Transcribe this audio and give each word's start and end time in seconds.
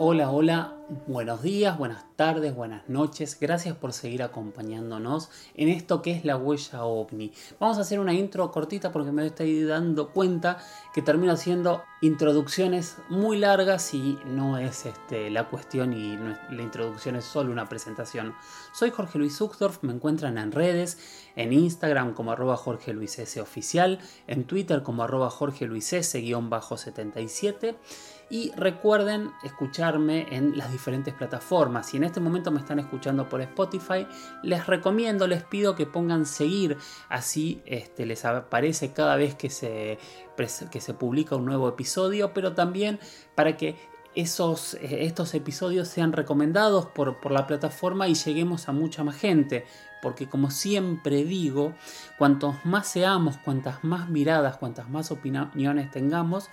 Hola, 0.00 0.30
hola, 0.30 0.76
buenos 1.08 1.42
días, 1.42 1.76
buenas 1.76 2.04
tardes, 2.14 2.54
buenas 2.54 2.88
noches. 2.88 3.36
Gracias 3.40 3.76
por 3.76 3.92
seguir 3.92 4.22
acompañándonos 4.22 5.28
en 5.56 5.68
esto 5.68 6.02
que 6.02 6.12
es 6.12 6.24
la 6.24 6.36
huella 6.36 6.84
ovni. 6.84 7.32
Vamos 7.58 7.78
a 7.78 7.80
hacer 7.80 7.98
una 7.98 8.12
intro 8.12 8.48
cortita 8.52 8.92
porque 8.92 9.10
me 9.10 9.26
estoy 9.26 9.64
dando 9.64 10.12
cuenta 10.12 10.58
que 10.94 11.02
termino 11.02 11.32
haciendo 11.32 11.82
introducciones 12.00 12.96
muy 13.08 13.38
largas 13.38 13.92
y 13.92 14.16
no 14.24 14.56
es 14.56 14.86
este, 14.86 15.30
la 15.30 15.48
cuestión 15.48 15.92
y 15.92 16.16
la 16.16 16.62
introducción 16.62 17.16
es 17.16 17.24
solo 17.24 17.50
una 17.50 17.68
presentación. 17.68 18.34
Soy 18.72 18.90
Jorge 18.90 19.18
Luis 19.18 19.40
Uxdorf, 19.40 19.82
me 19.82 19.92
encuentran 19.92 20.38
en 20.38 20.52
redes, 20.52 20.96
en 21.34 21.52
Instagram 21.52 22.14
como 22.14 22.30
arroba 22.30 22.56
Jorge 22.56 22.92
Luis 22.92 23.18
oficial, 23.42 23.98
en 24.28 24.44
Twitter 24.44 24.84
como 24.84 25.02
arroba 25.02 25.28
Jorge 25.28 25.66
Luis 25.66 25.92
S 25.92 26.20
77 26.20 27.76
y 28.30 28.52
recuerden 28.52 29.30
escucharme 29.42 30.26
en 30.30 30.56
las 30.56 30.70
diferentes 30.70 31.14
plataformas. 31.14 31.86
Si 31.86 31.96
en 31.96 32.04
este 32.04 32.20
momento 32.20 32.50
me 32.50 32.60
están 32.60 32.78
escuchando 32.78 33.28
por 33.28 33.40
Spotify, 33.40 34.06
les 34.42 34.66
recomiendo, 34.66 35.26
les 35.26 35.42
pido 35.42 35.74
que 35.74 35.86
pongan 35.86 36.26
seguir, 36.26 36.76
así 37.08 37.62
este, 37.64 38.06
les 38.06 38.24
aparece 38.24 38.92
cada 38.92 39.16
vez 39.16 39.34
que 39.34 39.50
se, 39.50 39.98
que 40.70 40.80
se 40.80 40.94
publica 40.94 41.36
un 41.36 41.46
nuevo 41.46 41.68
episodio, 41.68 42.32
pero 42.34 42.54
también 42.54 42.98
para 43.34 43.56
que 43.56 43.76
esos, 44.14 44.74
eh, 44.74 45.04
estos 45.04 45.34
episodios 45.34 45.88
sean 45.88 46.12
recomendados 46.12 46.86
por, 46.86 47.20
por 47.20 47.32
la 47.32 47.46
plataforma 47.46 48.08
y 48.08 48.14
lleguemos 48.14 48.68
a 48.68 48.72
mucha 48.72 49.04
más 49.04 49.16
gente 49.16 49.64
porque 50.00 50.28
como 50.28 50.50
siempre 50.50 51.24
digo, 51.24 51.74
cuantos 52.18 52.54
más 52.64 52.86
seamos, 52.86 53.36
cuantas 53.38 53.82
más 53.84 54.08
miradas, 54.08 54.56
cuantas 54.56 54.88
más 54.88 55.10
opiniones 55.10 55.90
tengamos, 55.90 56.50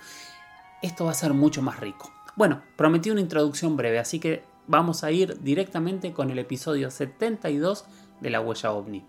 esto 0.82 1.04
va 1.04 1.10
a 1.12 1.14
ser 1.14 1.34
mucho 1.34 1.62
más 1.62 1.80
rico. 1.80 2.12
Bueno, 2.36 2.62
prometí 2.76 3.10
una 3.10 3.20
introducción 3.20 3.76
breve, 3.76 3.98
así 3.98 4.20
que 4.20 4.44
vamos 4.66 5.04
a 5.04 5.10
ir 5.10 5.40
directamente 5.40 6.12
con 6.12 6.30
el 6.30 6.38
episodio 6.38 6.90
72 6.90 7.86
de 8.20 8.30
la 8.30 8.40
huella 8.40 8.72
ovni. 8.72 9.04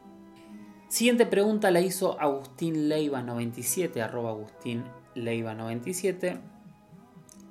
Siguiente 0.87 1.25
pregunta 1.25 1.69
la 1.69 1.81
hizo 1.81 2.19
Agustín 2.19 2.87
Leiva 2.87 3.21
97, 3.21 4.01
arroba 4.01 4.29
Agustín 4.29 4.85
Leiva 5.15 5.53
97. 5.53 6.39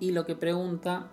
Y 0.00 0.12
lo 0.12 0.24
que 0.24 0.34
pregunta, 0.34 1.08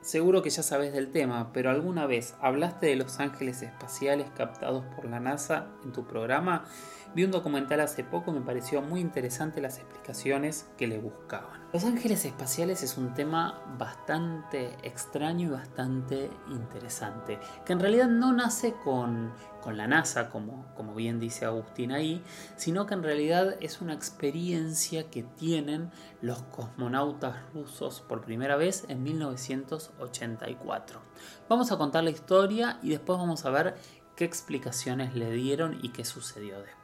seguro 0.00 0.42
que 0.42 0.50
ya 0.50 0.62
sabes 0.62 0.92
del 0.92 1.10
tema, 1.10 1.52
pero 1.52 1.70
¿alguna 1.70 2.06
vez 2.06 2.34
hablaste 2.40 2.86
de 2.86 2.96
los 2.96 3.18
ángeles 3.18 3.62
espaciales 3.62 4.28
captados 4.36 4.84
por 4.94 5.06
la 5.06 5.18
NASA 5.18 5.66
en 5.84 5.92
tu 5.92 6.06
programa? 6.06 6.66
Vi 7.12 7.24
un 7.24 7.32
documental 7.32 7.80
hace 7.80 8.04
poco, 8.04 8.30
me 8.30 8.40
pareció 8.40 8.82
muy 8.82 9.00
interesante 9.00 9.60
las 9.60 9.78
explicaciones 9.78 10.70
que 10.78 10.86
le 10.86 10.98
buscaban. 10.98 11.60
Los 11.72 11.82
ángeles 11.84 12.24
espaciales 12.24 12.84
es 12.84 12.96
un 12.96 13.14
tema 13.14 13.64
bastante 13.76 14.76
extraño 14.84 15.48
y 15.48 15.50
bastante 15.50 16.30
interesante, 16.48 17.40
que 17.66 17.72
en 17.72 17.80
realidad 17.80 18.06
no 18.06 18.32
nace 18.32 18.74
con, 18.84 19.32
con 19.60 19.76
la 19.76 19.88
NASA, 19.88 20.30
como, 20.30 20.72
como 20.76 20.94
bien 20.94 21.18
dice 21.18 21.44
Agustín 21.46 21.90
ahí, 21.90 22.22
sino 22.54 22.86
que 22.86 22.94
en 22.94 23.02
realidad 23.02 23.56
es 23.60 23.80
una 23.80 23.94
experiencia 23.94 25.10
que 25.10 25.24
tienen 25.24 25.90
los 26.22 26.42
cosmonautas 26.42 27.34
rusos 27.52 28.02
por 28.02 28.20
primera 28.20 28.54
vez 28.54 28.84
en 28.86 29.02
1984. 29.02 31.00
Vamos 31.48 31.72
a 31.72 31.76
contar 31.76 32.04
la 32.04 32.10
historia 32.10 32.78
y 32.84 32.90
después 32.90 33.18
vamos 33.18 33.44
a 33.44 33.50
ver 33.50 33.74
qué 34.14 34.24
explicaciones 34.24 35.16
le 35.16 35.32
dieron 35.32 35.78
y 35.82 35.88
qué 35.88 36.04
sucedió 36.04 36.60
después. 36.60 36.79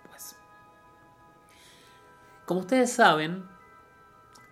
Como 2.46 2.60
ustedes 2.60 2.92
saben, 2.92 3.44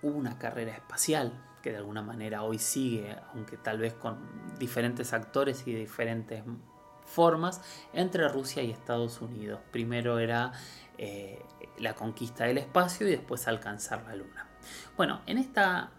hubo 0.02 0.18
una 0.18 0.36
carrera 0.36 0.72
espacial 0.72 1.32
que 1.62 1.70
de 1.70 1.76
alguna 1.78 2.02
manera 2.02 2.42
hoy 2.42 2.58
sigue, 2.58 3.16
aunque 3.32 3.56
tal 3.56 3.78
vez 3.78 3.94
con 3.94 4.18
diferentes 4.58 5.12
actores 5.12 5.66
y 5.66 5.74
diferentes 5.74 6.42
formas, 7.06 7.60
entre 7.92 8.28
Rusia 8.28 8.64
y 8.64 8.72
Estados 8.72 9.22
Unidos. 9.22 9.60
Primero 9.70 10.18
era 10.18 10.50
eh, 10.98 11.40
la 11.78 11.94
conquista 11.94 12.44
del 12.44 12.58
espacio 12.58 13.06
y 13.06 13.12
después 13.12 13.46
alcanzar 13.46 14.04
la 14.04 14.16
Luna. 14.16 14.48
Bueno, 14.96 15.20
en 15.26 15.38
esta 15.38 15.92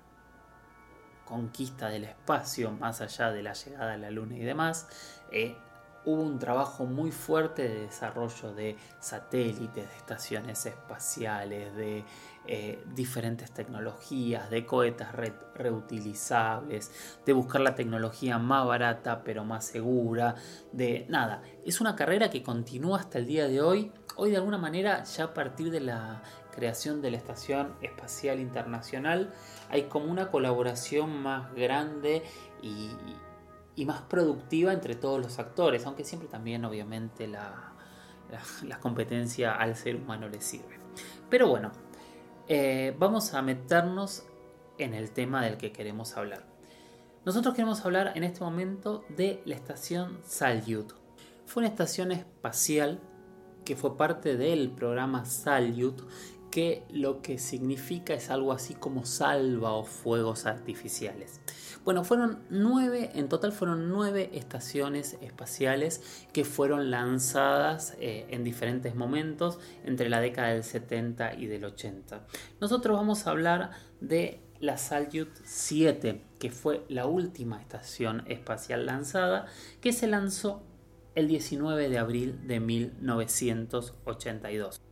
conquista 1.24 1.88
del 1.88 2.04
espacio, 2.04 2.72
más 2.72 3.00
allá 3.00 3.32
de 3.32 3.42
la 3.42 3.54
llegada 3.54 3.94
a 3.94 3.98
la 3.98 4.12
Luna 4.12 4.36
y 4.36 4.44
demás, 4.44 4.88
eh, 5.32 5.58
hubo 6.06 6.22
un 6.22 6.40
trabajo 6.40 6.86
muy 6.86 7.12
fuerte 7.12 7.68
de 7.68 7.82
desarrollo 7.82 8.54
de 8.54 8.78
satélites, 9.00 9.90
de 9.90 9.98
estaciones 9.98 10.66
espaciales, 10.66 11.76
de 11.76 12.04
eh, 12.48 12.84
diferentes 12.94 13.52
tecnologías, 13.52 14.50
de 14.50 14.66
cohetas 14.66 15.16
reutilizables, 15.56 16.92
de 17.26 17.34
buscar 17.34 17.62
la 17.62 17.74
tecnología 17.74 18.38
más 18.38 18.68
barata 18.68 19.24
pero 19.24 19.44
más 19.44 19.66
segura, 19.66 20.36
de 20.72 21.06
nada. 21.10 21.42
Es 21.66 21.82
una 21.82 21.96
carrera 21.96 22.30
que 22.30 22.44
continúa 22.44 23.00
hasta 23.00 23.18
el 23.18 23.26
día 23.26 23.48
de 23.48 23.62
hoy. 23.62 23.92
Hoy 24.16 24.30
de 24.30 24.38
alguna 24.38 24.58
manera 24.58 25.04
ya 25.04 25.26
a 25.26 25.34
partir 25.34 25.72
de 25.72 25.82
la 25.82 26.22
creación 26.56 27.02
de 27.02 27.12
la 27.12 27.18
Estación 27.18 27.76
Espacial 27.82 28.40
Internacional 28.40 29.34
hay 29.70 29.84
como 29.84 30.06
una 30.06 30.32
colaboración 30.32 31.22
más 31.22 31.54
grande 31.54 32.24
y, 32.62 32.92
y 33.76 33.86
más 33.86 34.02
productiva 34.02 34.72
entre 34.74 34.96
todos 34.96 35.22
los 35.22 35.40
actores, 35.40 35.86
aunque 35.86 36.04
siempre 36.04 36.30
también 36.30 36.64
obviamente 36.66 37.28
la, 37.28 37.74
competencia 38.80 39.56
al 39.56 39.76
ser 39.76 39.96
humano 39.96 40.28
le 40.28 40.42
sirve. 40.42 40.80
Pero 41.30 41.48
bueno, 41.48 41.72
eh, 42.48 42.96
vamos 42.98 43.34
a 43.34 43.42
meternos 43.42 44.26
en 44.78 44.94
el 44.94 45.12
tema 45.12 45.44
del 45.44 45.58
que 45.58 45.72
queremos 45.72 46.18
hablar. 46.18 46.46
Nosotros 47.26 47.56
queremos 47.56 47.84
hablar 47.86 48.12
en 48.16 48.24
este 48.24 48.42
momento 48.42 49.04
de 49.10 49.42
la 49.46 49.56
estación 49.56 50.20
Salyut. 50.24 50.94
Fue 51.46 51.62
una 51.62 51.70
estación 51.70 52.12
espacial 52.12 53.00
que 53.66 53.76
fue 53.76 53.98
parte 53.98 54.38
del 54.38 54.70
programa 54.70 55.26
Salyut, 55.26 56.02
que 56.56 56.84
lo 56.90 57.22
que 57.22 57.38
significa 57.38 58.14
es 58.14 58.30
algo 58.30 58.54
así 58.54 58.76
como 58.76 59.06
salva 59.06 59.74
o 59.74 59.84
fuegos 59.84 60.46
artificiales. 60.46 61.42
Bueno, 61.84 62.06
fueron 62.06 62.40
nueve, 62.50 63.12
en 63.14 63.28
total 63.28 63.52
fueron 63.52 63.90
nueve 63.90 64.30
estaciones 64.32 65.18
espaciales 65.20 66.24
que 66.32 66.46
fueron 66.46 66.92
lanzadas 66.92 67.98
eh, 68.00 68.26
en 68.30 68.46
diferentes 68.46 68.96
momentos 68.96 69.60
entre 69.84 70.08
la 70.08 70.22
década 70.22 70.54
del 70.54 70.64
70 70.64 71.34
y 71.34 71.48
del 71.48 71.66
80. 71.66 72.26
Nosotros 72.62 72.96
vamos 72.96 73.28
a 73.28 73.32
hablar 73.32 73.72
de 74.00 74.40
la 74.62 74.78
Salyut 74.78 75.36
7, 75.44 76.24
que 76.40 76.52
fue 76.52 76.86
la 76.88 77.06
última 77.06 77.60
estación 77.60 78.24
espacial 78.28 78.86
lanzada, 78.86 79.48
que 79.82 79.92
se 79.92 80.08
lanzó 80.08 80.64
el 81.16 81.28
19 81.28 81.90
de 81.90 81.98
abril 81.98 82.48
de 82.48 82.62
1982. 82.62 84.85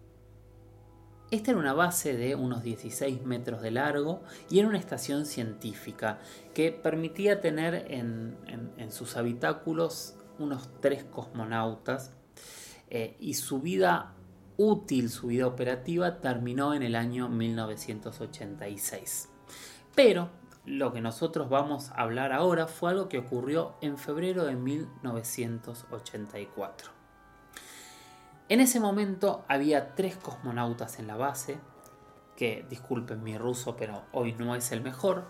Esta 1.34 1.50
era 1.50 1.60
una 1.60 1.74
base 1.74 2.16
de 2.16 2.36
unos 2.36 2.62
16 2.62 3.24
metros 3.24 3.64
de 3.64 3.72
largo 3.72 4.22
y 4.52 4.60
era 4.60 4.68
una 4.68 4.78
estación 4.78 5.26
científica 5.26 6.20
que 6.54 6.72
permitía 6.72 7.42
tener 7.42 7.88
en, 7.90 8.38
sus 8.92 9.18
habitáculos 9.18 10.14
unos 10.38 10.70
tres 10.80 11.04
cosmonautas 11.06 12.12
eh, 12.92 13.18
y 13.20 13.34
su 13.34 13.62
vida 13.62 14.14
útil, 14.58 15.10
su 15.10 15.26
vida 15.26 15.48
operativa 15.48 16.22
terminó 16.22 16.76
en 16.76 16.84
el 16.84 16.94
año 16.94 17.30
1986. 17.30 19.30
Pero 19.96 20.30
lo 20.68 20.94
que 20.94 21.02
nosotros 21.02 21.50
vamos 21.50 21.90
a 21.90 22.04
hablar 22.04 22.32
ahora 22.32 22.68
fue 22.68 22.92
algo 22.92 23.10
que 23.10 23.18
ocurrió 23.18 23.74
en 23.82 23.98
febrero 23.98 24.46
de 24.46 24.56
1984. 24.56 26.93
En 28.54 28.60
ese 28.60 28.80
momento 28.80 29.44
había 29.48 29.96
tres 29.96 30.16
cosmonautas 30.16 31.00
en 31.00 31.08
la 31.08 31.16
base, 31.16 31.58
que 32.38 32.64
disculpen 32.70 33.24
mi 33.24 33.36
ruso, 33.36 33.76
pero 33.76 34.04
hoy 34.12 34.34
no 34.34 34.54
es 34.54 34.72
el 34.72 34.82
mejor, 34.82 35.26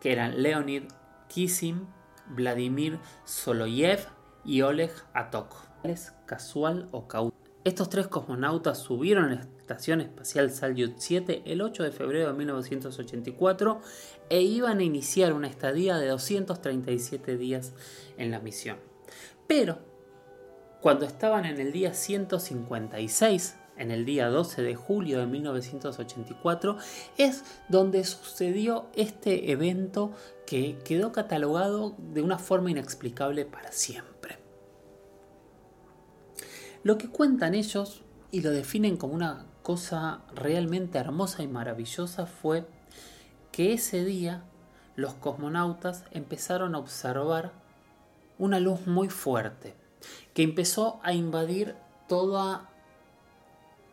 que 0.00 0.12
eran 0.12 0.42
Leonid 0.42 0.84
Kisim, 1.28 1.84
Vladimir 2.26 3.00
Soloyev 3.26 4.06
y 4.46 4.62
Oleg 4.62 4.92
Atok. 5.12 5.54
¿Es 5.82 6.14
casual 6.24 6.88
o 6.90 7.06
Estos 7.64 7.90
tres 7.90 8.08
cosmonautas 8.08 8.78
subieron 8.78 9.26
a 9.26 9.34
la 9.34 9.46
Estación 9.58 10.00
Espacial 10.00 10.50
Salyut 10.50 10.94
7 10.96 11.42
el 11.44 11.60
8 11.60 11.82
de 11.82 11.92
febrero 11.92 12.28
de 12.28 12.32
1984 12.32 13.80
e 14.30 14.40
iban 14.40 14.78
a 14.78 14.84
iniciar 14.84 15.34
una 15.34 15.48
estadía 15.48 15.98
de 15.98 16.08
237 16.08 17.36
días 17.36 17.74
en 18.16 18.30
la 18.30 18.40
misión. 18.40 18.78
Pero, 19.46 19.80
cuando 20.84 21.06
estaban 21.06 21.46
en 21.46 21.58
el 21.60 21.72
día 21.72 21.94
156, 21.94 23.56
en 23.78 23.90
el 23.90 24.04
día 24.04 24.28
12 24.28 24.60
de 24.60 24.74
julio 24.74 25.18
de 25.18 25.26
1984, 25.26 26.76
es 27.16 27.42
donde 27.70 28.04
sucedió 28.04 28.88
este 28.94 29.50
evento 29.50 30.12
que 30.46 30.76
quedó 30.84 31.10
catalogado 31.10 31.96
de 32.12 32.20
una 32.20 32.38
forma 32.38 32.70
inexplicable 32.70 33.46
para 33.46 33.72
siempre. 33.72 34.36
Lo 36.82 36.98
que 36.98 37.08
cuentan 37.08 37.54
ellos 37.54 38.02
y 38.30 38.42
lo 38.42 38.50
definen 38.50 38.98
como 38.98 39.14
una 39.14 39.46
cosa 39.62 40.20
realmente 40.34 40.98
hermosa 40.98 41.42
y 41.42 41.48
maravillosa 41.48 42.26
fue 42.26 42.66
que 43.52 43.72
ese 43.72 44.04
día 44.04 44.44
los 44.96 45.14
cosmonautas 45.14 46.04
empezaron 46.10 46.74
a 46.74 46.78
observar 46.78 47.52
una 48.38 48.60
luz 48.60 48.86
muy 48.86 49.08
fuerte 49.08 49.82
que 50.34 50.42
empezó 50.42 51.00
a 51.02 51.12
invadir 51.12 51.76
toda 52.08 52.68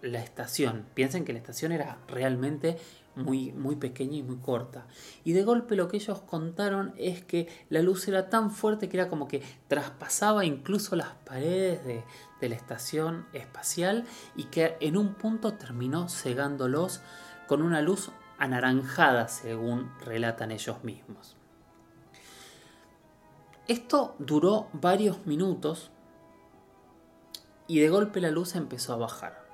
la 0.02 0.20
estación. 0.20 0.86
Piensen 0.94 1.26
que 1.26 1.34
la 1.34 1.40
estación 1.40 1.72
era 1.72 2.00
realmente 2.08 2.78
muy, 3.16 3.52
muy 3.52 3.76
pequeña 3.76 4.18
y 4.18 4.24
muy 4.24 4.38
corta. 4.38 4.88
Y 5.24 5.34
de 5.34 5.44
golpe 5.44 5.76
lo 5.76 5.88
que 5.88 5.98
ellos 5.98 6.22
contaron 6.22 6.94
es 6.98 7.24
que 7.24 7.48
la 7.70 7.82
luz 7.82 8.08
era 8.08 8.30
tan 8.30 8.52
fuerte 8.52 8.90
que 8.90 8.98
era 8.98 9.10
como 9.10 9.28
que 9.28 9.44
traspasaba 9.68 10.46
incluso 10.46 10.96
las 10.96 11.14
paredes 11.26 11.86
de, 11.86 12.04
de 12.40 12.50
la 12.50 12.56
estación 12.56 13.28
espacial 13.34 14.06
y 14.36 14.46
que 14.46 14.78
en 14.80 14.98
un 14.98 15.14
punto 15.14 15.54
terminó 15.54 16.10
cegándolos 16.10 17.02
con 17.48 17.62
una 17.62 17.82
luz 17.82 18.12
anaranjada, 18.38 19.28
según 19.28 19.92
relatan 20.04 20.52
ellos 20.52 20.84
mismos. 20.84 21.36
Esto 23.68 24.16
duró 24.20 24.70
varios 24.74 25.26
minutos 25.28 25.92
y 27.72 27.80
de 27.80 27.88
golpe 27.88 28.20
la 28.20 28.32
luz 28.32 28.56
empezó 28.56 28.92
a 28.92 28.98
bajar. 28.98 29.46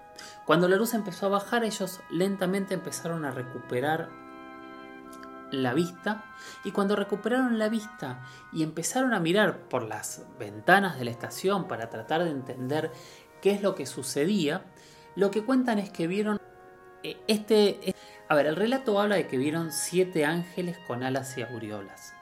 Cuando 0.47 0.67
la 0.67 0.75
luz 0.75 0.95
empezó 0.95 1.27
a 1.27 1.29
bajar, 1.29 1.63
ellos 1.63 1.99
lentamente 2.09 2.73
empezaron 2.73 3.25
a 3.25 3.31
recuperar 3.31 4.09
la 5.51 5.75
vista 5.75 6.25
y 6.63 6.71
cuando 6.71 6.95
recuperaron 6.95 7.59
la 7.59 7.69
vista 7.69 8.25
y 8.51 8.63
empezaron 8.63 9.13
a 9.13 9.19
mirar 9.19 9.59
por 9.69 9.83
las 9.83 10.25
ventanas 10.39 10.97
de 10.97 11.05
la 11.05 11.11
estación 11.11 11.67
para 11.67 11.91
tratar 11.91 12.23
de 12.23 12.31
entender 12.31 12.91
qué 13.39 13.51
es 13.51 13.61
lo 13.61 13.75
que 13.75 13.85
sucedía, 13.85 14.65
lo 15.15 15.29
que 15.29 15.45
cuentan 15.45 15.77
es 15.77 15.91
que 15.91 16.07
vieron 16.07 16.41
eh, 17.03 17.17
este... 17.27 17.93
A 18.29 18.33
ver, 18.33 18.47
el 18.47 18.55
relato 18.55 18.99
habla 18.99 19.17
de 19.17 19.27
que 19.27 19.37
vieron 19.37 19.71
siete 19.71 20.25
ángeles 20.25 20.79
con 20.87 21.03
alas 21.03 21.37
y 21.37 21.43
aureolas. 21.43 22.13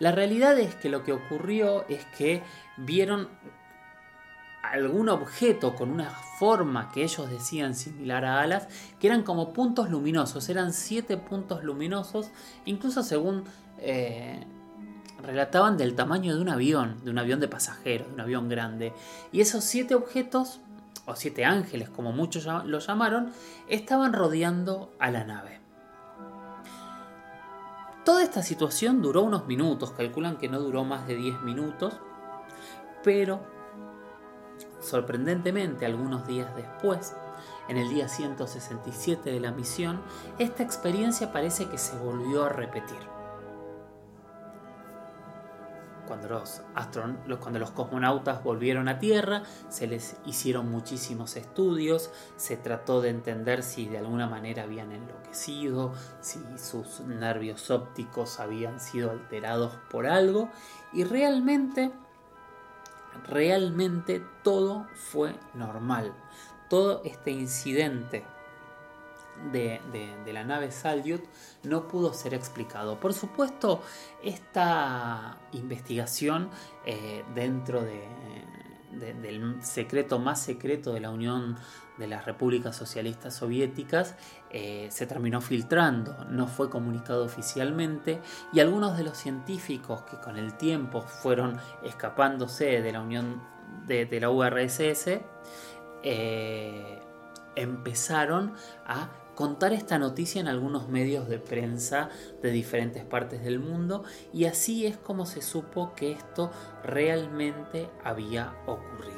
La 0.00 0.10
realidad 0.10 0.58
es 0.58 0.74
que 0.74 0.88
lo 0.88 1.04
que 1.04 1.12
ocurrió 1.12 1.86
es 1.88 2.04
que 2.16 2.42
vieron 2.76 3.28
algún 4.72 5.08
objeto 5.08 5.74
con 5.74 5.90
una 5.90 6.10
forma 6.10 6.90
que 6.92 7.02
ellos 7.02 7.28
decían 7.30 7.74
similar 7.74 8.24
a 8.24 8.40
alas, 8.40 8.68
que 9.00 9.06
eran 9.06 9.22
como 9.22 9.52
puntos 9.52 9.90
luminosos, 9.90 10.48
eran 10.48 10.72
siete 10.72 11.16
puntos 11.16 11.64
luminosos, 11.64 12.30
incluso 12.64 13.02
según 13.02 13.44
eh, 13.78 14.44
relataban 15.22 15.76
del 15.76 15.94
tamaño 15.94 16.34
de 16.34 16.42
un 16.42 16.48
avión, 16.48 17.04
de 17.04 17.10
un 17.10 17.18
avión 17.18 17.40
de 17.40 17.48
pasajeros, 17.48 18.08
de 18.08 18.14
un 18.14 18.20
avión 18.20 18.48
grande. 18.48 18.92
Y 19.32 19.40
esos 19.40 19.64
siete 19.64 19.94
objetos, 19.94 20.60
o 21.06 21.16
siete 21.16 21.44
ángeles 21.44 21.88
como 21.88 22.12
muchos 22.12 22.46
lo 22.46 22.78
llamaron, 22.78 23.32
estaban 23.68 24.12
rodeando 24.12 24.92
a 24.98 25.10
la 25.10 25.24
nave. 25.24 25.58
Toda 28.04 28.22
esta 28.22 28.42
situación 28.42 29.02
duró 29.02 29.22
unos 29.22 29.46
minutos, 29.46 29.90
calculan 29.90 30.38
que 30.38 30.48
no 30.48 30.60
duró 30.60 30.82
más 30.82 31.06
de 31.06 31.14
10 31.14 31.42
minutos, 31.42 31.94
pero 33.04 33.57
Sorprendentemente, 34.88 35.84
algunos 35.84 36.26
días 36.26 36.56
después, 36.56 37.14
en 37.68 37.76
el 37.76 37.90
día 37.90 38.08
167 38.08 39.30
de 39.30 39.38
la 39.38 39.50
misión, 39.50 40.00
esta 40.38 40.62
experiencia 40.62 41.30
parece 41.30 41.68
que 41.68 41.76
se 41.76 41.94
volvió 41.98 42.44
a 42.44 42.48
repetir. 42.48 42.96
Cuando 46.06 46.30
los, 46.30 46.62
cuando 47.38 47.58
los 47.58 47.70
cosmonautas 47.72 48.42
volvieron 48.42 48.88
a 48.88 48.98
Tierra, 48.98 49.42
se 49.68 49.86
les 49.86 50.16
hicieron 50.24 50.70
muchísimos 50.70 51.36
estudios, 51.36 52.10
se 52.38 52.56
trató 52.56 53.02
de 53.02 53.10
entender 53.10 53.62
si 53.62 53.88
de 53.88 53.98
alguna 53.98 54.26
manera 54.26 54.62
habían 54.62 54.92
enloquecido, 54.92 55.92
si 56.22 56.40
sus 56.56 57.00
nervios 57.00 57.70
ópticos 57.70 58.40
habían 58.40 58.80
sido 58.80 59.10
alterados 59.10 59.74
por 59.90 60.06
algo, 60.06 60.48
y 60.94 61.04
realmente 61.04 61.92
realmente 63.28 64.22
todo 64.42 64.86
fue 64.94 65.34
normal. 65.54 66.14
Todo 66.68 67.02
este 67.04 67.30
incidente 67.30 68.24
de, 69.52 70.32
la 70.32 70.44
nave 70.44 70.70
Salyut 70.70 71.22
no 71.62 71.88
pudo 71.88 72.12
ser 72.12 72.34
explicado. 72.34 72.98
Por 73.00 73.14
supuesto, 73.14 73.82
esta 74.22 75.38
investigación 75.52 76.50
eh, 76.84 77.24
dentro 77.34 77.82
del 77.82 79.62
secreto 79.62 80.18
más 80.18 80.40
secreto 80.42 80.92
de 80.92 81.00
la 81.00 81.10
Unión 81.10 81.56
de 81.98 82.06
las 82.06 82.24
repúblicas 82.24 82.76
socialistas 82.76 83.34
soviéticas 83.34 84.14
eh, 84.50 84.88
se 84.90 85.06
terminó 85.06 85.40
filtrando, 85.40 86.24
no 86.30 86.46
fue 86.46 86.70
comunicado 86.70 87.24
oficialmente 87.24 88.20
y 88.52 88.60
algunos 88.60 88.96
de 88.96 89.04
los 89.04 89.16
científicos 89.16 90.02
que 90.02 90.16
con 90.16 90.36
el 90.36 90.54
tiempo 90.54 91.02
fueron 91.02 91.58
escapándose 91.82 92.80
de 92.80 92.92
la 92.92 93.00
Unión 93.00 93.42
de, 93.86 94.20
la 94.20 94.30
URSS 94.30 95.20
eh, 96.02 97.02
empezaron 97.56 98.54
a 98.86 99.10
contar 99.34 99.72
esta 99.72 99.98
noticia 99.98 100.40
en 100.40 100.48
algunos 100.48 100.88
medios 100.88 101.28
de 101.28 101.38
prensa 101.38 102.08
de 102.42 102.50
diferentes 102.50 103.04
partes 103.04 103.42
del 103.42 103.60
mundo 103.60 104.04
y 104.32 104.46
así 104.46 104.86
es 104.86 104.96
como 104.96 105.26
se 105.26 105.42
supo 105.42 105.94
que 105.94 106.12
esto 106.12 106.50
realmente 106.82 107.88
había 108.02 108.54
ocurrido. 108.66 109.17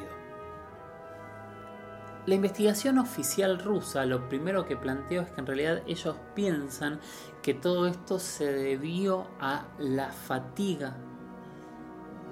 La 2.26 2.34
investigación 2.34 2.99
oficial 2.99 3.58
rusa 3.58 4.05
lo 4.05 4.28
primero 4.28 4.67
que 4.67 4.76
planteó 4.76 5.22
es 5.22 5.31
que 5.31 5.40
en 5.40 5.46
realidad 5.46 5.82
ellos 5.87 6.17
piensan 6.34 7.00
que 7.43 7.55
todo 7.55 7.87
esto 7.87 8.19
se 8.19 8.52
debió 8.52 9.26
a 9.40 9.67
la 9.78 10.12
fatiga 10.12 10.96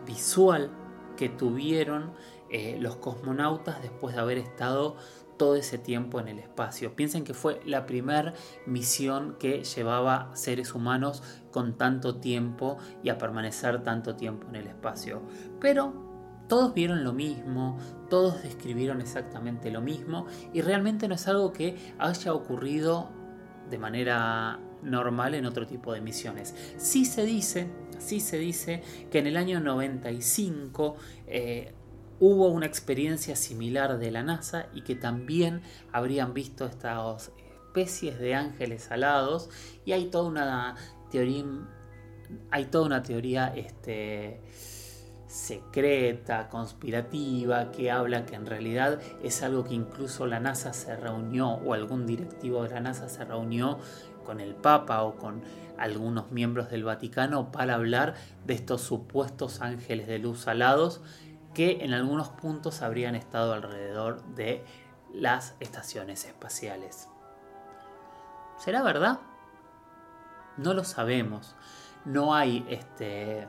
visual 0.06 0.70
que 1.16 1.28
tuvieron 1.30 2.12
eh, 2.50 2.76
los 2.80 2.96
cosmonautas 2.96 3.80
después 3.80 4.14
de 4.14 4.20
haber 4.20 4.38
estado 4.38 4.96
todo 5.38 5.56
ese 5.56 5.78
tiempo 5.78 6.20
en 6.20 6.28
el 6.28 6.38
espacio. 6.38 6.94
Piensen 6.94 7.24
que 7.24 7.32
fue 7.32 7.60
la 7.64 7.86
primera 7.86 8.34
misión 8.66 9.36
que 9.38 9.64
llevaba 9.64 10.30
seres 10.34 10.74
humanos 10.74 11.22
con 11.50 11.78
tanto 11.78 12.16
tiempo 12.16 12.76
y 13.02 13.08
a 13.08 13.16
permanecer 13.16 13.82
tanto 13.82 14.16
tiempo 14.16 14.48
en 14.48 14.56
el 14.56 14.66
espacio. 14.66 15.22
Pero 15.60 16.07
todos 16.48 16.74
vieron 16.74 17.04
lo 17.04 17.12
mismo, 17.12 17.78
todos 18.08 18.42
describieron 18.42 19.00
exactamente 19.00 19.70
lo 19.70 19.80
mismo 19.80 20.26
y 20.52 20.62
realmente 20.62 21.08
no 21.08 21.14
es 21.14 21.28
algo 21.28 21.52
que 21.52 21.76
haya 21.98 22.32
ocurrido 22.32 23.10
de 23.70 23.78
manera 23.78 24.58
normal 24.82 25.34
en 25.34 25.46
otro 25.46 25.66
tipo 25.66 25.92
de 25.92 26.00
misiones. 26.00 26.54
Sí 26.76 27.04
se 27.04 27.24
dice, 27.24 27.68
sí 27.98 28.20
se 28.20 28.38
dice 28.38 28.82
que 29.10 29.18
en 29.18 29.26
el 29.26 29.36
año 29.36 29.60
95 29.60 30.96
eh, 31.26 31.72
hubo 32.20 32.48
una 32.48 32.66
experiencia 32.66 33.36
similar 33.36 33.98
de 33.98 34.10
la 34.10 34.22
NASA 34.22 34.68
y 34.74 34.82
que 34.82 34.94
también 34.94 35.62
habrían 35.92 36.34
visto 36.34 36.66
estas 36.66 37.30
especies 37.36 38.18
de 38.18 38.34
ángeles 38.34 38.90
alados 38.90 39.50
y 39.84 39.92
hay 39.92 40.06
toda 40.06 40.28
una 40.28 40.76
teoría 41.10 41.44
hay 42.50 42.66
toda 42.66 42.86
una 42.86 43.02
teoría 43.02 43.54
este, 43.56 44.40
secreta, 45.28 46.48
conspirativa, 46.48 47.70
que 47.70 47.90
habla 47.90 48.24
que 48.24 48.34
en 48.34 48.46
realidad 48.46 48.98
es 49.22 49.42
algo 49.42 49.62
que 49.62 49.74
incluso 49.74 50.26
la 50.26 50.40
NASA 50.40 50.72
se 50.72 50.96
reunió 50.96 51.50
o 51.50 51.74
algún 51.74 52.06
directivo 52.06 52.64
de 52.64 52.70
la 52.70 52.80
NASA 52.80 53.08
se 53.08 53.24
reunió 53.24 53.78
con 54.24 54.40
el 54.40 54.54
Papa 54.54 55.02
o 55.04 55.16
con 55.16 55.42
algunos 55.78 56.30
miembros 56.32 56.70
del 56.70 56.84
Vaticano 56.84 57.52
para 57.52 57.74
hablar 57.74 58.14
de 58.46 58.54
estos 58.54 58.80
supuestos 58.80 59.60
ángeles 59.60 60.06
de 60.06 60.18
luz 60.18 60.48
alados 60.48 61.00
que 61.54 61.84
en 61.84 61.92
algunos 61.92 62.28
puntos 62.28 62.82
habrían 62.82 63.14
estado 63.14 63.52
alrededor 63.52 64.22
de 64.34 64.64
las 65.12 65.54
estaciones 65.60 66.24
espaciales. 66.24 67.08
¿Será 68.58 68.82
verdad? 68.82 69.20
No 70.56 70.74
lo 70.74 70.84
sabemos. 70.84 71.54
No 72.04 72.34
hay 72.34 72.66
este, 72.68 73.46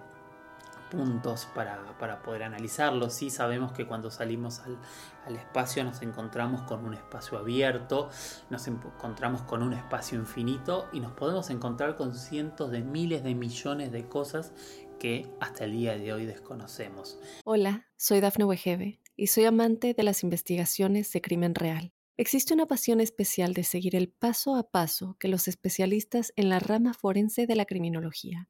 puntos 0.89 1.47
para, 1.53 1.97
para 1.97 2.21
poder 2.21 2.43
analizarlo. 2.43 3.09
Sí 3.09 3.29
sabemos 3.29 3.71
que 3.71 3.85
cuando 3.85 4.11
salimos 4.11 4.59
al, 4.59 4.77
al, 5.25 5.35
espacio 5.35 5.83
nos 5.83 6.01
encontramos 6.01 6.63
con 6.63 6.85
un 6.85 6.93
espacio 6.93 7.37
abierto, 7.37 8.09
nos 8.49 8.67
encontramos 8.67 9.41
con 9.43 9.63
un 9.63 9.73
espacio 9.73 10.17
infinito 10.17 10.87
y 10.91 10.99
nos 10.99 11.13
podemos 11.13 11.49
encontrar 11.49 11.95
con 11.95 12.13
cientos 12.15 12.71
de 12.71 12.81
miles 12.81 13.23
de 13.23 13.35
millones 13.35 13.91
de 13.91 14.07
cosas 14.07 14.51
que 14.99 15.27
hasta 15.39 15.65
el 15.65 15.71
día 15.71 15.97
de 15.97 16.13
hoy 16.13 16.25
desconocemos. 16.25 17.17
Hola, 17.45 17.87
soy 17.97 18.19
Dafne 18.19 18.45
Wegebe 18.45 18.99
y 19.15 19.27
soy 19.27 19.45
amante 19.45 19.93
de 19.93 20.03
las 20.03 20.23
investigaciones 20.23 21.11
de 21.11 21.21
crimen 21.21 21.55
real. 21.55 21.93
Existe 22.17 22.53
una 22.53 22.65
pasión 22.65 22.99
especial 22.99 23.53
de 23.53 23.63
seguir 23.63 23.95
el 23.95 24.09
paso 24.09 24.57
a 24.57 24.69
paso 24.69 25.15
que 25.19 25.29
los 25.29 25.47
especialistas 25.47 26.33
en 26.35 26.49
la 26.49 26.59
rama 26.59 26.93
forense 26.93 27.47
de 27.47 27.55
la 27.55 27.65
criminología 27.65 28.49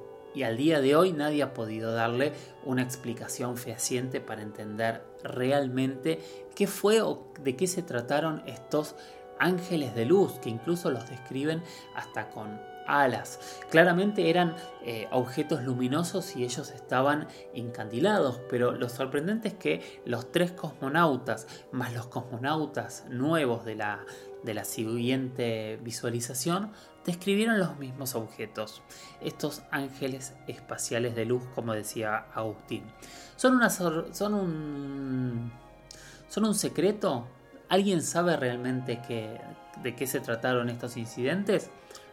y 0.33 0.43
al 0.43 0.57
día 0.57 0.81
de 0.81 0.95
hoy 0.95 1.13
nadie 1.13 1.43
ha 1.43 1.53
podido 1.53 1.93
darle 1.93 2.33
una 2.63 2.81
explicación 2.81 3.57
fehaciente 3.57 4.21
para 4.21 4.41
entender 4.41 5.03
realmente 5.23 6.19
qué 6.55 6.67
fue 6.67 7.01
o 7.01 7.27
de 7.41 7.55
qué 7.55 7.67
se 7.67 7.83
trataron 7.83 8.43
estos 8.45 8.95
ángeles 9.39 9.95
de 9.95 10.05
luz, 10.05 10.33
que 10.39 10.49
incluso 10.49 10.91
los 10.91 11.09
describen 11.09 11.63
hasta 11.95 12.29
con 12.29 12.59
alas. 12.91 13.39
Claramente 13.69 14.29
eran 14.29 14.55
eh, 14.83 15.07
objetos 15.11 15.63
luminosos 15.63 16.35
y 16.35 16.43
ellos 16.43 16.71
estaban 16.71 17.27
encandilados, 17.53 18.41
pero 18.49 18.73
lo 18.73 18.89
sorprendente 18.89 19.49
es 19.49 19.53
que 19.53 20.01
los 20.05 20.31
tres 20.31 20.51
cosmonautas, 20.51 21.47
más 21.71 21.93
los 21.93 22.07
cosmonautas 22.07 23.05
nuevos 23.09 23.63
de 23.65 23.75
la, 23.75 24.05
de 24.43 24.53
la 24.53 24.65
siguiente 24.65 25.79
visualización, 25.81 26.71
describieron 27.05 27.57
los 27.57 27.79
mismos 27.79 28.15
objetos, 28.15 28.81
estos 29.21 29.63
ángeles 29.71 30.33
espaciales 30.47 31.15
de 31.15 31.25
luz, 31.25 31.43
como 31.55 31.73
decía 31.73 32.25
Agustín. 32.33 32.83
¿Son, 33.35 33.55
una, 33.55 33.69
son, 33.69 34.33
un, 34.33 35.51
son 36.27 36.45
un 36.45 36.53
secreto? 36.55 37.27
¿Alguien 37.69 38.01
sabe 38.01 38.35
realmente 38.35 39.01
de 39.81 39.95
qué 39.95 40.05
se 40.05 40.19
trataron 40.19 40.69
estos 40.69 40.97
incidentes? 40.97 41.71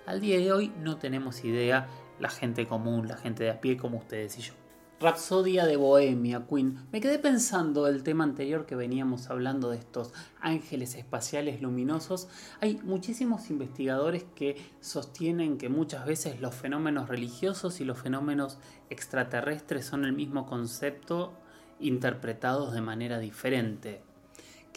Al 0.09 0.23
día 0.23 0.39
de 0.39 0.51
hoy 0.53 0.73
no 0.81 0.97
tenemos 0.97 1.45
idea, 1.45 1.87
la 2.19 2.31
gente 2.31 2.67
común, 2.67 3.09
la 3.09 3.19
gente 3.19 3.45
de 3.45 3.51
a 3.51 3.61
pie 3.61 3.77
como 3.77 3.99
ustedes 3.99 4.39
y 4.39 4.41
yo. 4.41 4.55
Rapsodia 5.01 5.67
de 5.67 5.77
Bohemia, 5.77 6.47
Queen. 6.49 6.79
Me 6.91 7.03
quedé 7.03 7.19
pensando 7.19 7.87
el 7.87 8.03
tema 8.03 8.25
anterior 8.25 8.65
que 8.65 8.75
veníamos 8.75 9.29
hablando 9.29 9.69
de 9.69 9.77
estos 9.77 10.15
ángeles 10.41 10.95
espaciales 10.95 11.61
luminosos. 11.61 12.29
Hay 12.63 12.81
muchísimos 12.83 13.51
investigadores 13.51 14.25
que 14.35 14.57
sostienen 14.81 15.59
que 15.59 15.69
muchas 15.69 16.07
veces 16.07 16.41
los 16.41 16.55
fenómenos 16.55 17.11
religiosos 17.11 17.79
y 17.83 17.85
los 17.85 17.99
fenómenos 17.99 18.57
extraterrestres 18.89 19.85
son 19.85 20.07
el 20.07 20.15
mismo 20.15 20.47
concepto 20.47 21.35
interpretados 21.81 22.73
de 22.73 22.81
manera 22.81 23.19
diferente. 23.19 24.08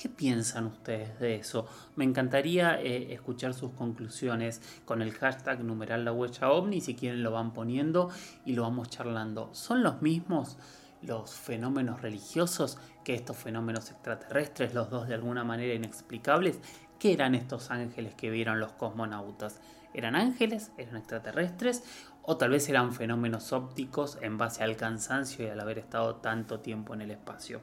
¿Qué 0.01 0.09
piensan 0.09 0.65
ustedes 0.65 1.19
de 1.19 1.35
eso? 1.35 1.67
Me 1.95 2.03
encantaría 2.03 2.81
eh, 2.81 3.13
escuchar 3.13 3.53
sus 3.53 3.73
conclusiones 3.73 4.59
con 4.83 5.03
el 5.03 5.11
hashtag 5.11 5.63
numeral 5.63 6.05
la 6.05 6.11
huella 6.11 6.49
ovni, 6.49 6.81
si 6.81 6.95
quieren 6.95 7.21
lo 7.21 7.29
van 7.29 7.53
poniendo 7.53 8.09
y 8.43 8.53
lo 8.53 8.63
vamos 8.63 8.89
charlando. 8.89 9.51
¿Son 9.53 9.83
los 9.83 10.01
mismos 10.01 10.57
los 11.03 11.35
fenómenos 11.35 12.01
religiosos 12.01 12.79
que 13.05 13.13
estos 13.13 13.37
fenómenos 13.37 13.91
extraterrestres, 13.91 14.73
los 14.73 14.89
dos 14.89 15.07
de 15.07 15.13
alguna 15.13 15.43
manera 15.43 15.75
inexplicables? 15.75 16.59
¿Qué 16.97 17.13
eran 17.13 17.35
estos 17.35 17.69
ángeles 17.69 18.15
que 18.15 18.31
vieron 18.31 18.59
los 18.59 18.71
cosmonautas? 18.71 19.61
¿Eran 19.93 20.15
ángeles? 20.15 20.71
¿Eran 20.79 20.97
extraterrestres? 20.97 21.83
¿O 22.23 22.37
tal 22.37 22.49
vez 22.49 22.67
eran 22.69 22.91
fenómenos 22.93 23.53
ópticos 23.53 24.17
en 24.23 24.39
base 24.39 24.63
al 24.63 24.77
cansancio 24.77 25.45
y 25.45 25.49
al 25.49 25.59
haber 25.59 25.77
estado 25.77 26.15
tanto 26.15 26.59
tiempo 26.59 26.95
en 26.95 27.01
el 27.01 27.11
espacio? 27.11 27.61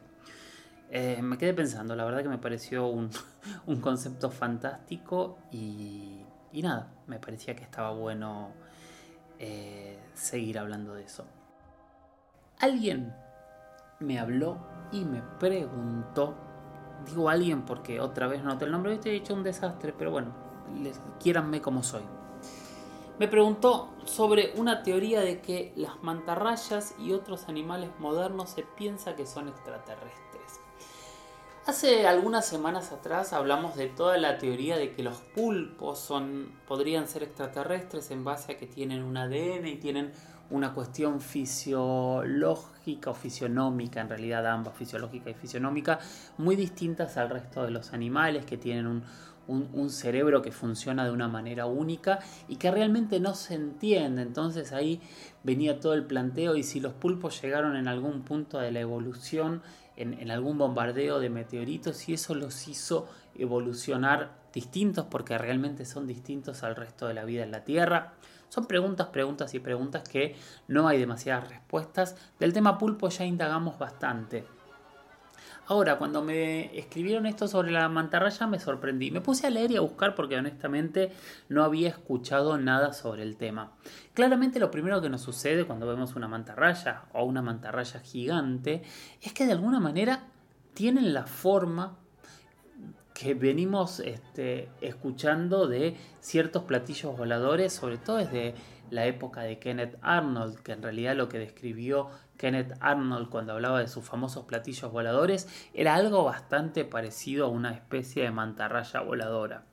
Eh, 0.90 1.20
me 1.22 1.36
quedé 1.36 1.52
pensando, 1.52 1.94
la 1.94 2.04
verdad 2.04 2.22
que 2.22 2.30
me 2.30 2.38
pareció 2.38 2.86
un, 2.86 3.10
concepto 3.80 4.30
fantástico 4.30 5.38
y, 5.52 6.24
nada, 6.62 6.88
me 7.06 7.18
parecía 7.18 7.54
que 7.54 7.62
estaba 7.62 7.90
bueno 7.90 8.52
eh, 9.38 9.98
seguir 10.14 10.58
hablando 10.58 10.94
de 10.94 11.04
eso. 11.04 11.24
Alguien 12.58 13.14
me 14.00 14.18
habló 14.18 14.58
y 14.90 15.04
me 15.04 15.22
preguntó, 15.38 16.34
digo 17.06 17.28
alguien 17.28 17.62
porque 17.62 18.00
otra 18.00 18.26
vez 18.26 18.42
no 18.42 18.50
noté 18.50 18.64
el 18.64 18.72
nombre, 18.72 18.98
he 19.04 19.14
hecho 19.14 19.34
un 19.34 19.42
desastre, 19.42 19.94
pero 19.96 20.10
bueno, 20.10 20.32
les, 20.82 21.00
quiéranme 21.20 21.60
como 21.60 21.82
soy. 21.82 22.02
Me 23.18 23.28
preguntó 23.28 23.94
sobre 24.04 24.52
una 24.56 24.82
teoría 24.84 25.20
de 25.20 25.40
que 25.40 25.72
las 25.76 26.02
mantarrayas 26.02 26.94
y 26.98 27.12
otros 27.12 27.48
animales 27.48 27.90
modernos 27.98 28.50
se 28.50 28.62
piensa 28.62 29.16
que 29.16 29.26
son 29.26 29.48
extraterrestres. 29.48 30.27
Hace 31.68 32.06
algunas 32.06 32.46
semanas 32.46 32.92
atrás 32.92 33.34
hablamos 33.34 33.76
de 33.76 33.88
toda 33.88 34.16
la 34.16 34.38
teoría 34.38 34.78
de 34.78 34.94
que 34.94 35.02
los 35.02 35.18
pulpos 35.18 35.98
son, 35.98 36.50
podrían 36.66 37.06
ser 37.06 37.24
extraterrestres 37.24 38.10
en 38.10 38.24
base 38.24 38.52
a 38.52 38.56
que 38.56 38.66
tienen 38.66 39.02
un 39.02 39.18
ADN 39.18 39.66
y 39.66 39.76
tienen 39.76 40.12
una 40.48 40.72
cuestión 40.72 41.20
fisiológica 41.20 43.10
o 43.10 43.14
fisionómica, 43.14 44.00
en 44.00 44.08
realidad 44.08 44.46
ambas, 44.46 44.78
fisiológica 44.78 45.28
y 45.28 45.34
fisionómica, 45.34 45.98
muy 46.38 46.56
distintas 46.56 47.18
al 47.18 47.28
resto 47.28 47.64
de 47.64 47.70
los 47.70 47.92
animales 47.92 48.46
que 48.46 48.56
tienen 48.56 48.86
un, 48.86 49.02
un, 49.46 49.90
cerebro 49.90 50.40
que 50.40 50.52
funciona 50.52 51.04
de 51.04 51.10
una 51.10 51.28
manera 51.28 51.66
única 51.66 52.20
y 52.48 52.56
que 52.56 52.70
realmente 52.70 53.20
no 53.20 53.34
se 53.34 53.54
entiende. 53.54 54.22
Entonces 54.22 54.72
ahí 54.72 55.02
venía 55.42 55.80
todo 55.80 55.92
el 55.92 56.06
planteo 56.06 56.56
y 56.56 56.62
si 56.62 56.80
los 56.80 56.94
pulpos 56.94 57.42
llegaron 57.42 57.76
en 57.76 57.88
algún 57.88 58.22
punto 58.22 58.58
de 58.58 58.72
la 58.72 58.80
evolución 58.80 59.60
en, 59.98 60.30
algún 60.30 60.58
bombardeo 60.58 61.18
de 61.18 61.28
meteoritos 61.28 62.08
y 62.08 62.14
eso 62.14 62.34
los 62.34 62.68
hizo 62.68 63.08
evolucionar 63.34 64.30
distintos 64.52 65.06
porque 65.10 65.36
realmente 65.36 65.84
son 65.84 66.06
distintos 66.06 66.62
al 66.62 66.76
resto 66.76 67.08
de 67.08 67.14
la 67.14 67.24
vida 67.24 67.42
en 67.42 67.50
la 67.50 67.64
Tierra. 67.64 68.14
Son 68.48 68.66
preguntas, 68.66 69.08
preguntas 69.08 69.52
y 69.54 69.58
preguntas 69.58 70.08
que 70.08 70.36
no 70.68 70.88
hay 70.88 70.98
demasiadas 70.98 71.48
respuestas. 71.48 72.16
Del 72.38 72.52
tema 72.52 72.78
pulpo 72.78 73.08
ya 73.08 73.24
indagamos 73.24 73.78
bastante. 73.78 74.46
Ahora, 75.70 75.98
cuando 75.98 76.22
me 76.24 76.78
escribieron 76.78 77.26
esto 77.26 77.46
sobre 77.46 77.70
la 77.70 77.90
mantarraya 77.90 78.46
me 78.46 78.58
sorprendí. 78.58 79.10
Me 79.10 79.20
puse 79.20 79.46
a 79.46 79.50
leer 79.50 79.70
y 79.70 79.76
a 79.76 79.82
buscar 79.82 80.14
porque 80.14 80.34
honestamente 80.34 81.12
no 81.50 81.62
había 81.62 81.90
escuchado 81.90 82.56
nada 82.56 82.94
sobre 82.94 83.22
el 83.22 83.36
tema. 83.36 83.72
Claramente 84.14 84.60
lo 84.60 84.70
primero 84.70 85.02
que 85.02 85.10
nos 85.10 85.20
sucede 85.20 85.66
cuando 85.66 85.86
vemos 85.86 86.16
una 86.16 86.26
mantarraya 86.26 87.02
o 87.12 87.22
una 87.24 87.42
mantarraya 87.42 88.00
gigante 88.00 88.82
es 89.20 89.34
que 89.34 89.44
de 89.44 89.52
alguna 89.52 89.78
manera 89.78 90.24
tienen 90.72 91.12
la 91.12 91.26
forma 91.26 91.98
que 93.12 93.34
venimos 93.34 94.00
este, 94.00 94.70
escuchando 94.80 95.66
de 95.66 95.98
ciertos 96.20 96.62
platillos 96.62 97.14
voladores, 97.14 97.74
sobre 97.74 97.98
todo 97.98 98.16
desde 98.16 98.54
la 98.90 99.04
época 99.04 99.42
de 99.42 99.58
Kenneth 99.58 99.98
Arnold, 100.00 100.60
que 100.60 100.72
en 100.72 100.82
realidad 100.82 101.14
lo 101.14 101.28
que 101.28 101.38
describió 101.38 102.08
Kenneth 102.38 102.72
Arnold 102.80 103.28
cuando 103.28 103.52
hablaba 103.52 103.80
de 103.80 103.88
sus 103.88 104.04
famosos 104.04 104.46
platillos 104.46 104.90
voladores 104.90 105.48
era 105.74 105.94
algo 105.94 106.24
bastante 106.24 106.86
parecido 106.86 107.46
a 107.46 107.48
una 107.48 107.72
especie 107.74 108.22
de 108.22 108.30
mantarraya 108.30 109.00
voladora. 109.00 109.64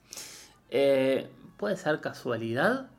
Eh, 0.69 1.29
¿Puede 1.55 1.77
ser 1.77 2.01
casualidad? 2.01 2.89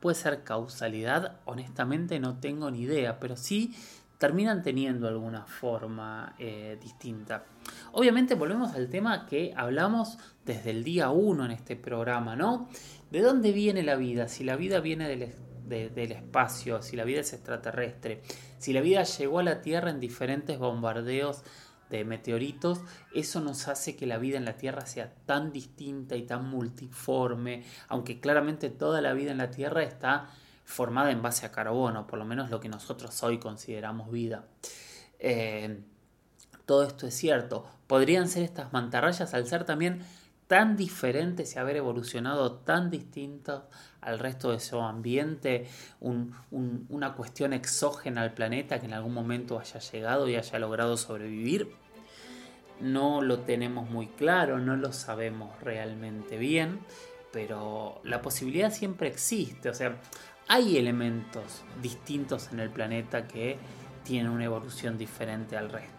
¿Puede 0.00 0.14
ser 0.14 0.44
causalidad? 0.44 1.40
Honestamente 1.44 2.18
no 2.20 2.38
tengo 2.38 2.70
ni 2.70 2.82
idea, 2.82 3.20
pero 3.20 3.36
sí 3.36 3.74
terminan 4.18 4.62
teniendo 4.62 5.08
alguna 5.08 5.44
forma 5.44 6.34
eh, 6.38 6.78
distinta. 6.80 7.44
Obviamente 7.92 8.34
volvemos 8.34 8.74
al 8.74 8.88
tema 8.88 9.26
que 9.26 9.52
hablamos 9.56 10.18
desde 10.44 10.70
el 10.70 10.84
día 10.84 11.10
1 11.10 11.44
en 11.44 11.50
este 11.50 11.76
programa, 11.76 12.36
¿no? 12.36 12.68
¿De 13.10 13.20
dónde 13.20 13.52
viene 13.52 13.82
la 13.82 13.96
vida? 13.96 14.28
Si 14.28 14.44
la 14.44 14.56
vida 14.56 14.80
viene 14.80 15.08
del, 15.08 15.34
del 15.94 16.12
espacio, 16.12 16.80
si 16.80 16.96
la 16.96 17.04
vida 17.04 17.20
es 17.20 17.32
extraterrestre, 17.32 18.22
si 18.58 18.72
la 18.72 18.80
vida 18.80 19.02
llegó 19.04 19.38
a 19.38 19.42
la 19.42 19.60
Tierra 19.60 19.90
en 19.90 20.00
diferentes 20.00 20.58
bombardeos 20.58 21.42
de 21.90 22.04
meteoritos, 22.04 22.80
eso 23.14 23.40
nos 23.40 23.68
hace 23.68 23.96
que 23.96 24.06
la 24.06 24.18
vida 24.18 24.36
en 24.36 24.44
la 24.44 24.56
Tierra 24.56 24.86
sea 24.86 25.12
tan 25.26 25.52
distinta 25.52 26.16
y 26.16 26.22
tan 26.22 26.48
multiforme, 26.48 27.64
aunque 27.88 28.20
claramente 28.20 28.70
toda 28.70 29.00
la 29.00 29.12
vida 29.12 29.30
en 29.30 29.38
la 29.38 29.50
Tierra 29.50 29.82
está 29.82 30.28
formada 30.64 31.12
en 31.12 31.22
base 31.22 31.46
a 31.46 31.52
carbono, 31.52 32.06
por 32.06 32.18
lo 32.18 32.24
menos 32.24 32.50
lo 32.50 32.60
que 32.60 32.68
nosotros 32.68 33.22
hoy 33.22 33.38
consideramos 33.38 34.10
vida. 34.10 34.46
Eh, 35.18 35.80
todo 36.66 36.82
esto 36.82 37.06
es 37.06 37.14
cierto. 37.14 37.64
Podrían 37.86 38.28
ser 38.28 38.42
estas 38.42 38.72
mantarrayas 38.72 39.32
al 39.32 39.46
ser 39.46 39.64
también 39.64 40.02
tan 40.46 40.76
diferentes 40.76 41.54
y 41.54 41.58
haber 41.58 41.76
evolucionado 41.76 42.52
tan 42.52 42.90
distintos 42.90 43.62
al 44.00 44.18
resto 44.18 44.52
de 44.52 44.60
su 44.60 44.80
ambiente, 44.80 45.66
una 46.00 47.14
cuestión 47.14 47.52
exógena 47.52 48.22
al 48.22 48.34
planeta 48.34 48.78
que 48.78 48.86
en 48.86 48.92
algún 48.92 49.14
momento 49.14 49.58
haya 49.58 49.80
llegado 49.80 50.28
y 50.28 50.36
haya 50.36 50.58
logrado 50.58 50.96
sobrevivir, 50.96 51.74
no 52.80 53.22
lo 53.22 53.40
tenemos 53.40 53.90
muy 53.90 54.06
claro, 54.06 54.58
no 54.58 54.76
lo 54.76 54.92
sabemos 54.92 55.58
realmente 55.62 56.36
bien, 56.36 56.80
pero 57.32 58.00
la 58.04 58.22
posibilidad 58.22 58.70
siempre 58.70 59.08
existe, 59.08 59.68
o 59.68 59.74
sea, 59.74 59.96
hay 60.48 60.76
elementos 60.76 61.64
distintos 61.82 62.52
en 62.52 62.60
el 62.60 62.70
planeta 62.70 63.26
que 63.26 63.58
tienen 64.04 64.30
una 64.30 64.44
evolución 64.44 64.96
diferente 64.96 65.56
al 65.56 65.70
resto. 65.70 65.95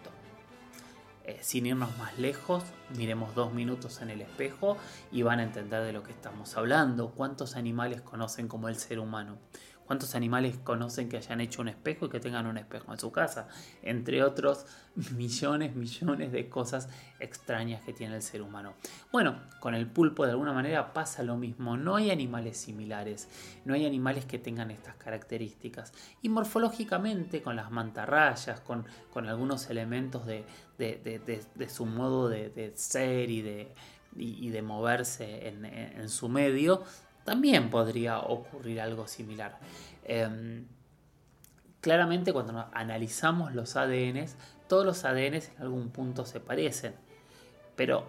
Eh, 1.28 1.36
sin 1.42 1.66
irnos 1.66 1.94
más 1.98 2.18
lejos, 2.18 2.64
miremos 2.96 3.34
dos 3.34 3.52
minutos 3.52 4.00
en 4.00 4.08
el 4.08 4.22
espejo 4.22 4.78
y 5.12 5.20
van 5.20 5.40
a 5.40 5.42
entender 5.42 5.84
de 5.84 5.92
lo 5.92 6.02
que 6.02 6.10
estamos 6.10 6.56
hablando. 6.56 7.10
¿Cuántos 7.10 7.54
animales 7.54 8.00
conocen 8.00 8.48
como 8.48 8.70
el 8.70 8.76
ser 8.76 8.98
humano? 8.98 9.36
¿Cuántos 9.88 10.14
animales 10.14 10.58
conocen 10.58 11.08
que 11.08 11.16
hayan 11.16 11.40
hecho 11.40 11.62
un 11.62 11.68
espejo 11.68 12.04
y 12.04 12.08
que 12.10 12.20
tengan 12.20 12.46
un 12.46 12.58
espejo 12.58 12.92
en 12.92 12.98
su 12.98 13.10
casa? 13.10 13.48
Entre 13.82 14.22
otros 14.22 14.66
millones, 15.16 15.74
millones 15.74 16.30
de 16.30 16.50
cosas 16.50 16.90
extrañas 17.20 17.82
que 17.84 17.94
tiene 17.94 18.16
el 18.16 18.20
ser 18.20 18.42
humano. 18.42 18.74
Bueno, 19.10 19.40
con 19.60 19.74
el 19.74 19.86
pulpo 19.86 20.26
de 20.26 20.32
alguna 20.32 20.52
manera 20.52 20.92
pasa 20.92 21.22
lo 21.22 21.38
mismo. 21.38 21.78
No 21.78 21.96
hay 21.96 22.10
animales 22.10 22.58
similares, 22.58 23.30
no 23.64 23.72
hay 23.72 23.86
animales 23.86 24.26
que 24.26 24.38
tengan 24.38 24.70
estas 24.70 24.94
características. 24.96 25.94
Y 26.20 26.28
morfológicamente, 26.28 27.40
con 27.40 27.56
las 27.56 27.70
mantarrayas, 27.70 28.60
con, 28.60 28.84
algunos 29.26 29.70
elementos 29.70 30.26
de, 30.26 30.44
su 31.66 31.86
modo 31.86 32.28
de, 32.28 32.72
ser 32.76 33.30
y 33.30 33.40
de, 33.40 34.62
moverse 34.62 35.48
en 35.48 36.08
su 36.10 36.28
medio, 36.28 36.84
también 37.28 37.68
podría 37.68 38.20
ocurrir 38.20 38.80
algo 38.80 39.06
similar. 39.06 39.58
Em, 40.02 40.66
claramente 41.82 42.32
cuando 42.32 42.70
analizamos 42.72 43.54
los 43.54 43.76
ADNs, 43.76 44.34
todos 44.66 44.86
los 44.86 45.04
ADNs 45.04 45.50
en 45.50 45.60
algún 45.60 45.90
punto 45.90 46.24
se 46.24 46.40
parecen, 46.40 46.94
pero 47.76 48.06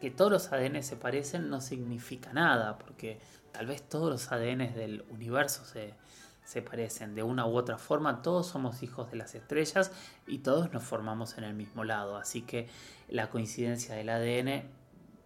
que 0.00 0.10
todos 0.10 0.32
los 0.32 0.50
ADN 0.50 0.82
se 0.82 0.96
parecen 0.96 1.50
no 1.50 1.60
significa 1.60 2.32
nada, 2.32 2.78
porque 2.78 3.20
tal 3.52 3.66
vez 3.66 3.86
todos 3.86 4.10
los 4.10 4.32
ADN 4.32 4.72
del 4.72 5.04
universo 5.10 5.66
se, 5.66 5.92
se 6.42 6.62
parecen 6.62 7.14
de 7.14 7.22
una 7.22 7.44
u 7.46 7.54
otra 7.54 7.76
forma, 7.76 8.22
todos 8.22 8.46
somos 8.46 8.82
hijos 8.82 9.10
de 9.10 9.18
las 9.18 9.34
estrellas 9.34 9.92
y 10.26 10.38
todos 10.38 10.72
nos 10.72 10.82
formamos 10.82 11.36
en 11.36 11.44
el 11.44 11.52
mismo 11.52 11.84
lado, 11.84 12.16
así 12.16 12.40
que 12.40 12.70
la 13.10 13.28
coincidencia 13.28 13.94
del 13.94 14.08
ADN 14.08 14.62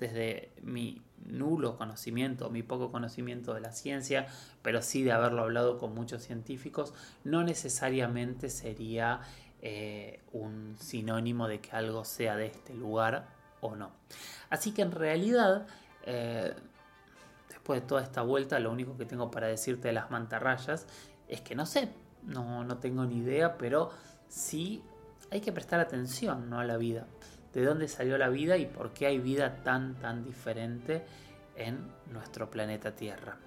desde 0.01 0.51
mi 0.63 1.06
nulo 1.25 1.77
conocimiento, 1.77 2.51
mi 2.51 2.63
poco 2.63 2.91
conocimiento 2.93 3.55
de 3.55 3.61
la 3.61 3.73
ciencia, 3.73 4.27
pero 4.63 4.83
sí 4.83 5.03
de 5.03 5.13
haberlo 5.13 5.43
hablado 5.43 5.79
con 5.79 5.95
muchos 5.95 6.23
científicos, 6.23 6.95
no 7.25 7.43
necesariamente 7.43 8.49
sería 8.49 9.21
eh, 9.63 10.21
un 10.33 10.77
sinónimo 10.79 11.49
de 11.49 11.61
que 11.61 11.71
algo 11.73 12.05
sea 12.05 12.37
de 12.37 12.47
este 12.47 12.75
lugar 12.75 13.29
o 13.61 13.75
no. 13.75 13.91
Así 14.51 14.73
que 14.73 14.83
en 14.83 14.93
realidad, 14.93 15.67
eh, 16.05 16.55
después 17.49 17.81
de 17.81 17.87
toda 17.87 18.03
esta 18.03 18.23
vuelta, 18.23 18.61
lo 18.61 18.71
único 18.71 18.97
que 18.97 19.07
tengo 19.07 19.31
para 19.31 19.49
decirte 19.49 19.89
de 19.89 19.95
las 19.95 20.11
mantarrayas 20.11 20.87
es 21.29 21.41
que 21.41 21.55
no 21.55 21.67
sé, 21.67 21.89
no, 22.23 22.65
no 22.65 22.79
tengo 22.79 23.05
ni 23.05 23.19
idea, 23.19 23.59
pero 23.59 23.91
sí 24.29 24.83
hay 25.31 25.41
que 25.41 25.53
prestar 25.53 25.81
atención 25.81 26.49
¿no? 26.49 26.61
a 26.61 26.65
la 26.65 26.77
vida 26.77 27.07
de 27.57 27.65
dónde 27.65 27.89
salió 27.89 28.19
la 28.19 28.29
vida 28.29 28.59
y 28.59 28.67
por 28.67 28.93
qué 28.93 29.07
hay 29.07 29.19
vida 29.19 29.63
tan, 29.65 29.95
tan 29.95 30.23
diferente 30.23 31.07
en 31.57 31.79
nuestro 32.13 32.51
planeta 32.51 32.95
Tierra. 32.95 33.39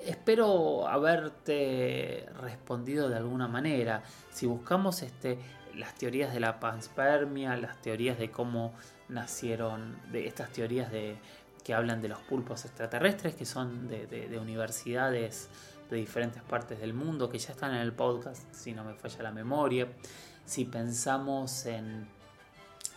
Espero 0.00 0.88
haberte 0.88 2.26
respondido 2.40 3.10
de 3.10 3.16
alguna 3.16 3.46
manera. 3.46 4.02
Si 4.30 4.46
buscamos 4.46 5.02
este, 5.02 5.38
las 5.74 5.94
teorías 5.94 6.32
de 6.32 6.40
la 6.40 6.60
panspermia, 6.60 7.58
las 7.58 7.82
teorías 7.82 8.18
de 8.18 8.30
cómo 8.30 8.72
nacieron, 9.10 9.98
de 10.10 10.26
estas 10.26 10.48
teorías 10.48 10.90
de, 10.90 11.18
que 11.62 11.74
hablan 11.74 12.00
de 12.00 12.08
los 12.08 12.20
pulpos 12.20 12.64
extraterrestres, 12.64 13.34
que 13.34 13.44
son 13.44 13.86
de, 13.86 14.06
de 14.06 14.38
universidades 14.38 15.50
de 15.90 15.98
diferentes 15.98 16.42
partes 16.42 16.80
del 16.80 16.94
mundo, 16.94 17.28
que 17.28 17.38
ya 17.38 17.52
están 17.52 17.74
en 17.74 17.82
el 17.82 17.92
podcast, 17.92 18.50
si 18.54 18.72
no 18.72 18.82
me 18.82 18.94
falla 18.94 19.24
la 19.24 19.30
memoria 19.30 19.88
si 20.44 20.64
pensamos 20.64 21.66
en 21.66 22.06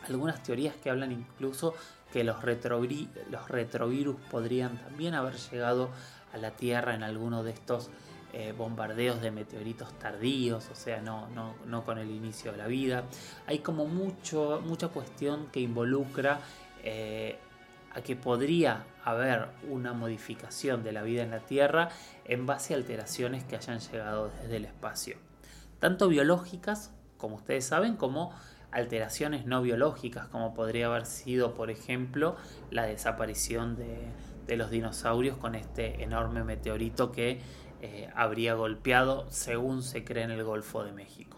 algunas 0.08 0.44
teorías 0.44 0.76
que 0.76 0.90
hablan 0.90 1.12
incluso 1.12 1.74
que 2.12 2.24
los, 2.24 2.38
los 2.44 3.50
retrovirus 3.50 4.16
podrían 4.32 4.78
también 4.78 5.16
haber 5.16 5.36
llegado 5.36 5.90
a 6.34 6.38
la 6.38 6.52
Tierra 6.52 6.96
en 6.96 7.04
alguno 7.04 7.44
de 7.44 7.52
estos 7.52 7.90
eh, 8.34 8.54
bombardeos 8.58 9.22
de 9.22 9.32
meteoritos 9.32 9.98
tardíos, 9.98 10.68
o 10.70 10.76
sea, 10.76 11.02
no, 11.02 11.28
no, 11.66 11.86
con 11.86 11.98
el 11.98 12.12
inicio 12.12 12.52
de 12.52 12.58
la 12.58 12.68
vida. 12.68 13.06
Hay 13.48 13.60
como 13.60 13.86
mucho, 13.86 14.62
mucha 14.66 14.90
cuestión 14.90 15.48
que 15.52 15.62
involucra 15.62 16.42
eh, 16.84 17.40
a 17.94 18.02
que 18.02 18.18
podría 18.18 18.84
haber 19.06 19.48
una 19.70 19.94
modificación 19.94 20.84
de 20.84 20.92
la 20.92 21.04
vida 21.04 21.24
en 21.24 21.32
la 21.32 21.40
Tierra 21.40 21.90
en 22.26 22.46
base 22.46 22.74
a 22.74 22.78
alteraciones 22.78 23.46
que 23.46 23.56
hayan 23.56 23.80
llegado 23.80 24.30
desde 24.42 24.58
el 24.58 24.66
espacio, 24.66 25.18
tanto 25.80 26.10
biológicas 26.10 26.92
como 27.18 27.36
ustedes 27.36 27.66
saben, 27.66 27.96
como 27.96 28.34
alteraciones 28.72 29.46
no 29.46 29.62
biológicas, 29.62 30.28
como 30.28 30.54
podría 30.54 30.88
haber 30.88 31.06
sido, 31.06 31.54
por 31.54 31.70
ejemplo, 31.70 32.36
la 32.72 32.84
desaparición 32.84 33.78
de, 33.78 34.58
los 34.58 34.70
dinosaurios 34.70 35.38
con 35.38 35.56
este 35.56 36.04
enorme 36.04 36.44
meteorito 36.44 37.12
que 37.12 37.40
eh, 37.82 38.10
habría 38.16 38.54
golpeado, 38.54 39.26
según 39.30 39.82
se 39.82 40.04
cree, 40.04 40.24
en 40.24 40.32
el 40.32 40.44
Golfo 40.44 40.84
de 40.84 40.92
México. 40.92 41.38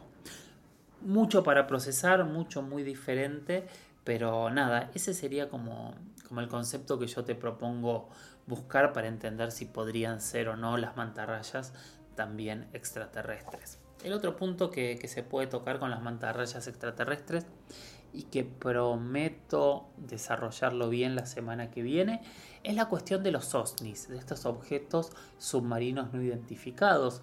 Mucho 1.02 1.44
para 1.44 1.68
procesar, 1.68 2.26
mucho 2.26 2.64
muy 2.64 2.84
diferente, 2.84 3.68
pero 4.04 4.50
nada, 4.50 4.90
ese 4.96 5.14
sería 5.14 5.48
como, 5.48 5.94
como 6.28 6.42
el 6.42 6.48
concepto 6.48 6.98
que 6.98 7.08
yo 7.08 7.24
te 7.24 7.36
propongo 7.36 8.10
buscar 8.48 8.94
para 8.94 9.08
entender 9.08 9.52
si 9.52 9.66
podrían 9.66 10.22
ser 10.22 10.50
o 10.50 10.56
no 10.56 10.76
las 10.78 10.98
mantarrayas 10.98 11.74
también 12.16 12.68
extraterrestres. 12.74 13.80
El 14.04 14.14
otro 14.14 14.36
punto 14.36 14.70
que, 14.70 15.00
se 15.08 15.24
puede 15.24 15.48
tocar 15.48 15.80
con 15.80 15.90
las 15.90 16.02
mantarrayas 16.02 16.68
extraterrestres 16.68 17.46
y 18.14 18.24
que 18.24 18.44
prometo 18.44 19.88
desarrollarlo 19.98 20.90
bien 20.90 21.16
la 21.16 21.26
semana 21.26 21.72
que 21.72 21.82
viene 21.82 22.22
es 22.64 22.76
la 22.76 22.86
cuestión 22.86 23.24
de 23.24 23.32
los 23.32 23.54
OSNIs, 23.54 24.08
de 24.08 24.18
estos 24.18 24.46
objetos 24.46 25.12
submarinos 25.38 26.14
no 26.14 26.22
identificados, 26.22 27.22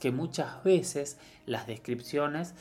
que 0.00 0.10
muchas 0.12 0.62
veces 0.64 1.18
las 1.46 1.66
descripciones 1.66 2.54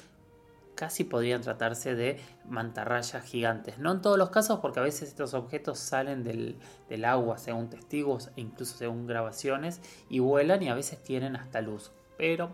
casi 0.76 1.04
podrían 1.04 1.41
tratarse 1.41 1.95
de 1.95 2.19
mantarrayas 2.45 3.23
gigantes. 3.23 3.78
No 3.80 3.91
en 3.91 4.02
todos 4.02 4.17
los 4.17 4.30
casos, 4.30 4.60
porque 4.60 4.80
a 4.80 4.84
veces 4.84 5.10
estos 5.10 5.34
objetos 5.34 5.80
salen 5.80 6.23
del, 6.23 6.58
del, 6.89 7.06
agua 7.06 7.38
según 7.38 7.69
testigos 7.69 8.30
e 8.36 8.41
incluso 8.41 8.78
según 8.78 9.08
grabaciones 9.08 9.82
y 10.10 10.19
vuelan 10.19 10.63
y 10.63 10.69
a 10.69 10.76
veces 10.76 11.02
tienen 11.04 11.36
hasta 11.36 11.62
luz. 11.62 11.91
Pero 12.17 12.52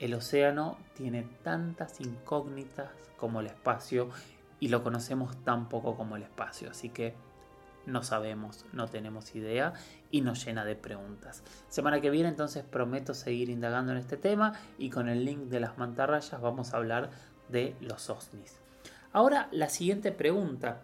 el 0.00 0.14
océano 0.14 0.78
tiene 0.94 1.28
tantas 1.42 2.00
incógnitas 2.00 2.90
como 3.18 3.40
el 3.40 3.46
espacio 3.46 4.08
y 4.58 4.68
lo 4.68 4.82
conocemos 4.82 5.36
tan 5.44 5.68
poco 5.68 5.96
como 5.96 6.16
el 6.16 6.22
espacio, 6.22 6.70
así 6.70 6.88
que 6.88 7.14
no 7.86 8.02
sabemos, 8.02 8.66
no 8.72 8.88
tenemos 8.88 9.34
idea 9.34 9.74
y 10.10 10.22
nos 10.22 10.44
llena 10.44 10.64
de 10.64 10.76
preguntas. 10.76 11.42
Semana 11.68 12.00
que 12.00 12.10
viene 12.10 12.28
entonces 12.28 12.64
prometo 12.64 13.14
seguir 13.14 13.50
indagando 13.50 13.92
en 13.92 13.98
este 13.98 14.16
tema 14.16 14.54
y 14.78 14.90
con 14.90 15.08
el 15.08 15.24
link 15.24 15.44
de 15.44 15.60
las 15.60 15.78
mantarrayas 15.78 16.40
vamos 16.40 16.72
a 16.72 16.78
hablar 16.78 17.10
de 17.48 17.76
los 17.80 18.08
OSNIs. 18.10 18.58
Ahora 19.12 19.48
la 19.50 19.68
siguiente 19.68 20.12
pregunta 20.12 20.82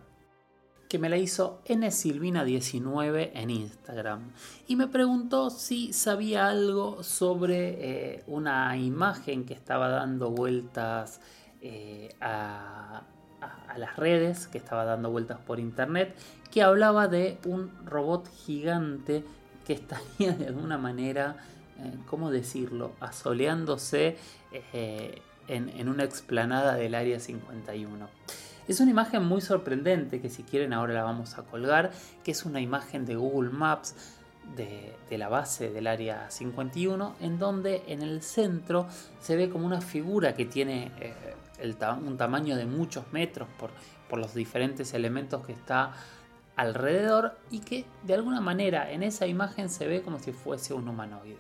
que 0.89 0.99
me 0.99 1.09
la 1.09 1.17
hizo 1.17 1.61
nsilvina19 1.67 3.31
en 3.35 3.51
Instagram 3.51 4.31
y 4.67 4.77
me 4.77 4.87
preguntó 4.87 5.51
si 5.51 5.93
sabía 5.93 6.49
algo 6.49 7.03
sobre 7.03 8.15
eh, 8.15 8.25
una 8.27 8.77
imagen 8.77 9.45
que 9.45 9.55
estaba 9.55 9.89
dando 9.89 10.31
vueltas 10.31 11.21
eh, 11.61 12.15
a, 12.21 13.03
las 13.77 13.97
redes, 13.97 14.47
que 14.47 14.57
estaba 14.57 14.87
dando 14.87 15.11
vueltas 15.11 15.39
por 15.39 15.61
internet, 15.61 16.17
que 16.51 16.63
hablaba 16.63 17.09
de 17.09 17.39
un 17.45 17.71
robot 17.85 18.27
gigante 18.33 19.23
que 19.67 19.75
estaría 19.75 20.33
de 20.33 20.47
alguna 20.47 20.79
manera, 20.79 21.37
eh, 21.79 21.93
¿cómo 22.07 22.31
decirlo?, 22.31 22.93
asoleándose 23.01 24.17
en, 25.49 25.69
en 25.69 25.89
una 25.89 26.05
explanada 26.05 26.75
del 26.75 26.95
Área 26.95 27.21
51. 27.21 28.09
Es 28.69 28.81
una 28.81 28.91
imagen 28.91 29.25
muy 29.25 29.41
sorprendente 29.41 30.21
que 30.21 30.29
si 30.29 30.43
quieren 30.43 30.73
ahora 30.73 30.95
la 30.95 31.05
vamos 31.05 31.39
a 31.39 31.43
colgar, 31.43 31.93
que 32.25 32.33
es 32.33 32.45
una 32.45 32.61
imagen 32.61 33.07
de 33.07 33.15
Google 33.15 33.51
Maps 33.51 33.95
de, 34.57 34.95
la 35.17 35.29
base 35.29 35.71
del 35.71 35.87
área 35.87 36.31
51, 36.31 37.17
en 37.21 37.39
donde 37.39 37.83
en 37.87 38.03
el 38.03 38.23
centro 38.23 38.87
se 39.21 39.37
ve 39.37 39.51
como 39.51 39.67
una 39.67 39.81
figura 39.81 40.35
que 40.35 40.45
tiene 40.47 40.91
eh, 41.01 41.15
un 42.05 42.17
tamaño 42.17 42.57
de 42.57 42.67
muchos 42.67 43.13
metros 43.13 43.49
por, 43.59 43.71
por 44.09 44.19
los 44.19 44.35
diferentes 44.35 44.95
elementos 44.95 45.45
que 45.47 45.53
está 45.53 45.93
alrededor 46.57 47.39
y 47.51 47.61
que 47.61 47.85
de 48.03 48.15
alguna 48.15 48.41
manera 48.41 48.91
en 48.91 49.03
esa 49.03 49.27
imagen 49.27 49.69
se 49.69 49.87
ve 49.87 50.03
como 50.03 50.19
si 50.19 50.33
fuese 50.33 50.75
un 50.75 50.89
humanoide. 50.89 51.39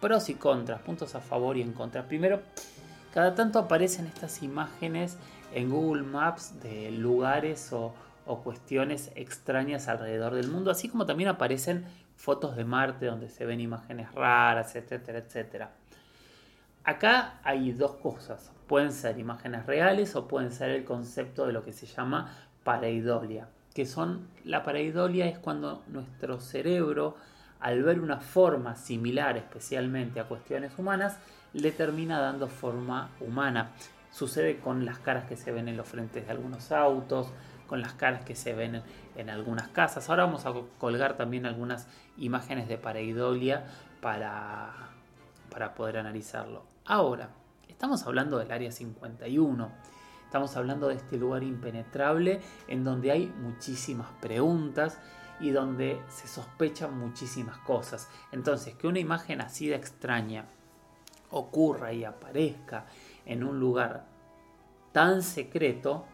Pros 0.00 0.28
y 0.30 0.34
contras, 0.34 0.80
puntos 0.80 1.14
a 1.14 1.20
favor 1.20 1.56
y 1.58 1.62
en 1.62 1.72
contra. 1.72 2.08
Primero, 2.08 2.40
cada 3.12 3.34
tanto 3.34 3.58
aparecen 3.58 4.06
estas 4.06 4.42
imágenes 4.42 5.18
en 5.52 5.70
Google 5.70 6.02
Maps 6.02 6.60
de 6.62 6.90
lugares 6.90 7.72
o, 7.72 7.94
cuestiones 8.44 9.10
extrañas 9.16 9.88
alrededor 9.88 10.34
del 10.34 10.46
mundo, 10.46 10.70
así 10.70 10.88
como 10.88 11.04
también 11.04 11.28
aparecen 11.30 11.84
fotos 12.14 12.54
de 12.54 12.64
Marte 12.64 13.06
donde 13.06 13.28
se 13.28 13.44
ven 13.44 13.60
imágenes 13.60 14.12
raras, 14.14 14.76
etcétera, 14.76 15.18
etcétera. 15.18 15.72
Acá 16.84 17.40
hay 17.42 17.72
dos 17.72 17.96
cosas, 17.96 18.52
pueden 18.68 18.92
ser 18.92 19.18
imágenes 19.18 19.66
reales 19.66 20.14
o 20.14 20.28
pueden 20.28 20.52
ser 20.52 20.70
el 20.70 20.84
concepto 20.84 21.44
de 21.44 21.52
lo 21.52 21.64
que 21.64 21.72
se 21.72 21.86
llama 21.86 22.32
pareidolia, 22.62 23.48
que 23.74 23.84
son 23.84 24.28
la 24.44 24.62
pareidolia 24.62 25.26
es 25.26 25.38
cuando 25.38 25.82
nuestro 25.88 26.38
cerebro 26.38 27.16
al 27.58 27.82
ver 27.82 28.00
una 28.00 28.20
forma 28.20 28.76
similar 28.76 29.36
especialmente 29.36 30.20
a 30.20 30.24
cuestiones 30.28 30.72
humanas 30.78 31.18
le 31.52 31.72
termina 31.72 32.20
dando 32.20 32.48
forma 32.48 33.10
humana. 33.20 33.72
Sucede 34.10 34.58
con 34.58 34.84
las 34.84 34.98
caras 34.98 35.26
que 35.26 35.36
se 35.36 35.52
ven 35.52 35.68
en 35.68 35.76
los 35.76 35.88
frentes 35.88 36.26
de 36.26 36.32
algunos 36.32 36.72
autos, 36.72 37.32
con 37.66 37.80
las 37.80 37.92
caras 37.92 38.24
que 38.24 38.34
se 38.34 38.52
ven 38.52 38.82
en, 39.14 39.30
algunas 39.30 39.68
casas. 39.68 40.10
Ahora 40.10 40.24
vamos 40.24 40.44
a 40.46 40.52
colgar 40.78 41.16
también 41.16 41.46
algunas 41.46 41.86
imágenes 42.16 42.68
de 42.68 42.78
pareidolia 42.78 43.64
para, 44.00 44.72
para 45.50 45.74
poder 45.74 45.98
analizarlo. 45.98 46.64
Ahora, 46.84 47.30
estamos 47.68 48.04
hablando 48.06 48.38
del 48.38 48.50
área 48.50 48.72
51. 48.72 49.70
Estamos 50.24 50.56
hablando 50.56 50.88
de 50.88 50.94
este 50.94 51.16
lugar 51.16 51.44
impenetrable 51.44 52.40
en 52.66 52.82
donde 52.82 53.12
hay 53.12 53.26
muchísimas 53.26 54.08
preguntas 54.20 54.98
y 55.40 55.50
donde 55.50 56.00
se 56.08 56.28
sospechan 56.28 56.98
muchísimas 56.98 57.58
cosas. 57.58 58.08
Entonces, 58.32 58.74
que 58.74 58.86
una 58.86 58.98
imagen 58.98 59.40
así 59.40 59.68
de 59.68 59.76
extraña 59.76 60.44
ocurra 61.30 61.92
y 61.92 62.04
aparezca 62.04 62.86
en 63.26 63.44
un 63.44 63.60
lugar 63.60 64.06
tan 64.92 65.22
secreto, 65.22 66.06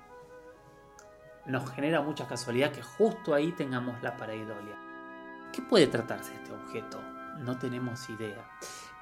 nos 1.47 1.71
genera 1.71 2.03
mucha 2.03 2.27
casualidad 2.27 2.73
que 2.73 2.83
justo 2.83 3.35
ahí 3.35 3.53
tengamos 3.53 4.03
la 4.03 4.16
pareidolia. 4.16 4.77
¿Qué 5.53 5.62
puede 5.62 5.87
tratarse 5.87 6.35
este 6.35 6.53
objeto? 6.53 7.01
No 7.38 7.59
tenemos 7.59 8.09
idea. 8.11 8.51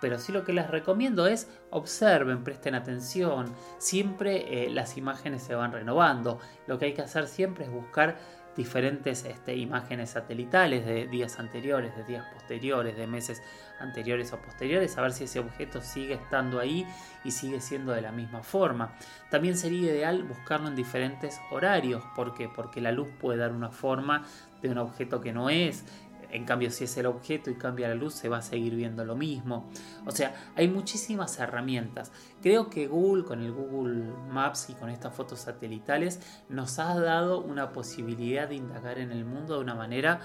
Pero 0.01 0.19
sí 0.19 0.33
lo 0.33 0.45
que 0.45 0.53
les 0.53 0.71
recomiendo 0.71 1.27
es 1.27 1.49
observen, 1.71 2.45
presten 2.45 2.75
atención. 2.75 3.53
Siempre 3.79 4.67
eh, 4.67 4.71
las 4.71 4.97
imágenes 4.97 5.43
se 5.43 5.55
van 5.55 5.73
renovando. 5.73 6.38
Lo 6.67 6.79
que 6.79 6.87
hay 6.87 6.95
que 6.95 7.03
hacer 7.03 7.27
siempre 7.27 7.64
es 7.64 7.71
buscar 7.71 8.19
diferentes 8.57 9.25
este, 9.25 9.57
imágenes 9.57 10.11
satelitales 10.11 10.87
de 10.87 11.07
días 11.07 11.38
anteriores, 11.38 11.97
de 11.97 12.05
días 12.05 12.25
posteriores, 12.33 12.97
de 12.97 13.07
meses 13.07 13.43
anteriores 13.81 14.33
o 14.33 14.38
posteriores, 14.38 14.97
a 14.97 15.03
ver 15.03 15.12
si 15.12 15.25
ese 15.25 15.40
objeto 15.40 15.81
sigue 15.81 16.14
estando 16.14 16.61
ahí 16.61 16.87
y 17.25 17.31
sigue 17.31 17.61
siendo 17.61 17.93
de 17.93 18.01
la 18.01 18.12
misma 18.12 18.43
forma. 18.43 18.95
También 19.31 19.57
sería 19.57 19.93
ideal 19.93 20.23
buscarlo 20.23 20.69
en 20.69 20.77
diferentes 20.77 21.40
horarios, 21.51 22.03
¿por 22.14 22.35
qué? 22.35 22.49
Porque 22.49 22.81
la 22.81 22.93
luz 22.93 23.09
puede 23.21 23.38
dar 23.38 23.53
una 23.53 23.71
forma 23.71 24.25
de 24.62 24.71
un 24.71 24.79
objeto 24.79 25.21
que 25.21 25.33
no 25.33 25.51
es, 25.51 25.85
en 26.31 26.45
cambio, 26.45 26.71
si 26.71 26.85
es 26.85 26.97
el 26.97 27.07
objeto 27.07 27.51
y 27.51 27.55
cambia 27.55 27.89
la 27.89 27.95
luz, 27.95 28.15
se 28.15 28.29
va 28.29 28.39
a 28.39 28.43
seguir 28.43 28.75
viendo 28.75 29.05
lo 29.05 29.17
mismo. 29.17 29.69
O 30.07 30.11
sea, 30.11 30.35
hay 30.57 30.69
muchísimas 30.69 31.39
herramientas. 31.39 32.13
Creo 32.43 32.71
que 32.71 32.87
Google, 32.87 33.25
con 33.25 33.41
el 33.41 33.53
Google 33.53 34.13
Maps 34.31 34.71
y 34.71 34.75
con 34.75 34.91
estas 34.91 35.15
fotos 35.15 35.41
satelitales, 35.41 36.21
nos 36.49 36.79
ha 36.79 36.99
dado 36.99 37.41
una 37.41 37.73
posibilidad 37.73 38.49
de 38.49 38.57
indagar 38.57 38.99
en 38.99 39.13
el 39.13 39.25
mundo 39.25 39.55
de 39.55 39.61
una 39.61 39.75
manera 39.75 40.21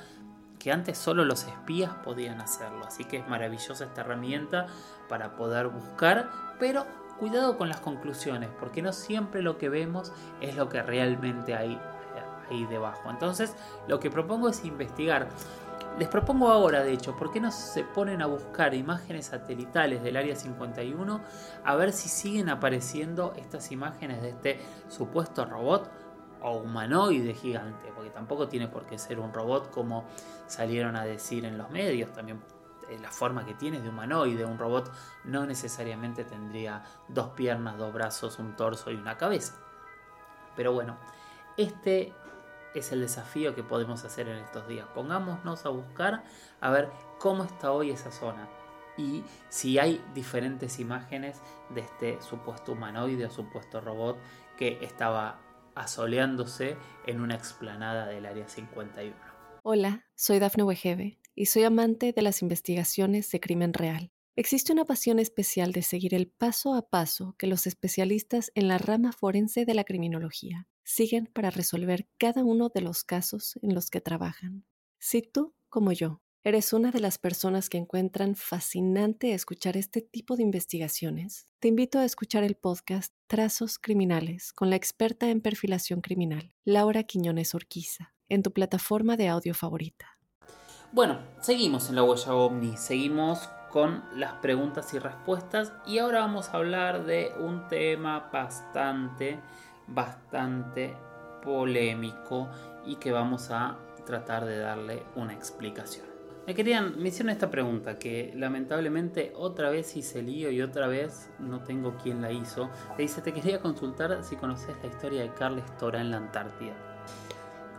que 0.60 0.72
antes 0.72 0.98
solo 0.98 1.24
los 1.24 1.46
espías 1.46 1.94
podían 2.04 2.42
hacerlo. 2.42 2.86
Así 2.86 3.06
que 3.06 3.18
es 3.18 3.28
maravillosa 3.28 3.86
esta 3.86 4.02
herramienta 4.02 4.68
para 5.08 5.36
poder 5.36 5.70
buscar, 5.70 6.30
pero 6.60 6.86
cuidado 7.18 7.58
con 7.58 7.70
las 7.70 7.80
conclusiones, 7.80 8.50
porque 8.60 8.82
no 8.82 8.94
siempre 8.94 9.42
lo 9.42 9.58
que 9.58 9.70
vemos 9.70 10.12
es 10.42 10.56
lo 10.56 10.70
que 10.70 10.82
realmente 10.82 11.56
hay 11.56 11.80
ahí 12.50 12.66
debajo. 12.66 13.10
Entonces, 13.10 13.56
lo 13.88 14.00
que 14.00 14.10
propongo 14.10 14.50
es 14.50 14.66
investigar. 14.66 15.30
Les 15.98 16.08
propongo 16.08 16.50
ahora, 16.50 16.84
de 16.84 16.94
hecho, 16.94 17.16
¿por 17.18 17.32
qué 17.32 17.42
no 17.42 17.52
se 17.52 17.84
ponen 17.84 18.22
a 18.22 18.26
buscar 18.26 18.74
imágenes 18.74 19.26
satelitales 19.26 20.02
del 20.02 20.16
Área 20.16 20.36
51 20.36 21.22
a 21.66 21.76
ver 21.76 21.92
si 21.92 22.08
siguen 22.08 22.48
apareciendo 22.50 23.34
estas 23.36 23.72
imágenes 23.72 24.22
de 24.22 24.30
este 24.30 24.60
supuesto 24.88 25.46
robot 25.46 25.90
o 26.42 26.58
humanoide 26.58 27.34
gigante? 27.34 27.92
Porque 27.94 28.12
tampoco 28.12 28.48
tiene 28.48 28.70
por 28.70 28.86
qué 28.86 28.98
ser 28.98 29.20
un 29.20 29.34
robot 29.34 29.72
como 29.72 30.06
salieron 30.48 30.96
a 30.96 31.04
decir 31.04 31.44
en 31.44 31.58
los 31.58 31.70
medios, 31.70 32.14
también 32.14 32.42
eh, 32.90 32.98
la 33.00 33.12
forma 33.12 33.46
que 33.46 33.54
tiene 33.54 33.82
de 33.82 33.90
humanoide, 33.90 34.46
un 34.46 34.58
robot 34.58 34.92
no 35.26 35.46
necesariamente 35.46 36.24
tendría 36.24 36.84
dos 37.10 37.30
piernas, 37.30 37.78
dos 37.78 37.94
brazos, 37.94 38.40
un 38.40 38.56
torso 38.56 38.90
y 38.90 38.96
una 38.96 39.18
cabeza. 39.18 39.56
Pero 40.56 40.72
bueno, 40.72 40.98
este 41.58 42.14
es 42.74 42.92
el 42.92 43.02
desafío 43.02 43.56
que 43.56 43.64
podemos 43.64 44.04
hacer 44.04 44.28
en 44.28 44.38
estos 44.38 44.68
días. 44.68 44.88
Pongámonos 44.94 45.66
a 45.66 45.70
buscar 45.70 46.24
a 46.62 46.70
ver 46.70 46.90
cómo 47.18 47.44
está 47.44 47.72
hoy 47.72 47.92
esa 47.92 48.12
zona 48.12 48.50
y 48.98 49.24
si 49.50 49.80
hay 49.80 50.04
diferentes 50.14 50.80
imágenes 50.80 51.42
de 51.70 51.82
este 51.82 52.22
supuesto 52.22 52.74
humanoide 52.74 53.26
o 53.26 53.30
supuesto 53.30 53.80
robot 53.80 54.18
que 54.58 54.78
estaba 54.82 55.40
asoleándose 55.76 56.76
en 57.08 57.22
una 57.22 57.36
explanada 57.36 58.08
del 58.08 58.26
Área 58.26 58.48
51. 58.48 59.16
Hola, 59.64 60.06
soy 60.16 60.40
Dafne 60.40 60.64
Wegebe 60.64 61.20
y 61.36 61.46
soy 61.46 61.64
amante 61.64 62.12
de 62.12 62.22
las 62.22 62.42
investigaciones 62.42 63.32
de 63.32 63.40
crimen 63.40 63.74
real. 63.74 64.12
Existe 64.36 64.72
una 64.72 64.86
pasión 64.86 65.20
especial 65.20 65.72
de 65.72 65.82
seguir 65.82 66.14
el 66.14 66.28
paso 66.28 66.74
a 66.74 66.90
paso 66.90 67.36
que 67.38 67.48
los 67.48 67.68
especialistas 67.68 68.52
en 68.56 68.68
la 68.68 68.78
rama 68.78 69.12
forense 69.12 69.66
de 69.66 69.74
la 69.74 69.84
criminología 69.84 70.68
siguen 70.84 71.28
para 71.28 71.50
resolver 71.50 72.08
cada 72.18 72.44
uno 72.44 72.70
de 72.70 72.82
los 72.82 73.04
casos 73.04 73.58
en 73.62 73.74
los 73.74 73.90
que 73.90 74.02
trabajan. 74.02 74.66
Si 74.98 75.22
tú, 75.22 75.54
como 75.70 75.92
yo, 75.92 76.22
eres 76.44 76.74
una 76.74 76.92
de 76.92 77.00
las 77.00 77.18
personas 77.18 77.70
que 77.70 77.78
encuentran 77.78 78.36
fascinante 78.36 79.34
escuchar 79.34 79.78
este 79.78 80.02
tipo 80.02 80.36
de 80.36 80.44
investigaciones, 80.44 81.48
te 81.60 81.68
invito 81.68 82.00
a 82.00 82.06
escuchar 82.06 82.44
el 82.44 82.56
podcast 82.56 83.14
Trazos 83.28 83.78
Criminales 83.78 84.54
con 84.54 84.70
la 84.70 84.76
experta 84.76 85.30
en 85.30 85.42
perfilación 85.42 86.02
criminal, 86.02 86.54
Laura 86.64 87.04
Quiñones 87.04 87.54
Orquiza, 87.56 88.14
en 88.30 88.44
tu 88.44 88.54
plataforma 88.54 89.18
de 89.18 89.28
audio 89.28 89.54
favorita. 89.54 90.18
Bueno, 90.92 91.20
seguimos 91.42 91.90
en 91.90 91.96
la 91.96 92.04
huella 92.04 92.34
ovni, 92.34 92.76
seguimos 92.78 93.48
con 93.70 94.04
las 94.16 94.34
preguntas 94.36 94.94
y 94.94 95.00
respuestas 95.00 95.72
y 95.86 96.00
ahora 96.00 96.22
vamos 96.22 96.50
a 96.50 96.58
hablar 96.58 97.06
de 97.06 97.32
un 97.40 97.68
tema 97.68 98.30
bastante 98.34 99.40
bastante 99.94 100.96
polémico 101.44 102.50
y 102.86 102.96
que 102.96 103.12
vamos 103.12 103.52
a 103.52 103.78
tratar 104.06 104.46
de 104.46 104.60
darle 104.60 105.04
una 105.16 105.34
explicación. 105.34 106.06
Me 106.48 106.56
querían, 106.56 107.00
me 107.00 107.10
hicieron 107.10 107.30
esta 107.30 107.52
pregunta 107.52 108.00
que 108.00 108.34
lamentablemente 108.36 109.34
otra 109.36 109.70
vez 109.70 109.96
hice 109.96 110.24
lío 110.24 110.50
y 110.50 110.64
otra 110.64 110.88
vez 110.88 111.30
no 111.38 111.62
tengo 111.62 111.96
quien 111.98 112.24
la 112.24 112.32
hizo. 112.32 112.72
Te 112.96 113.04
dice, 113.04 113.22
te 113.22 113.34
quería 113.34 113.62
consultar 113.62 114.24
si 114.24 114.36
conoces 114.36 114.76
la 114.82 114.88
historia 114.88 115.22
de 115.22 115.34
Carles 115.34 115.66
Tora 115.78 116.02
en 116.02 116.10
la 116.10 116.18
Antártida. 116.18 116.74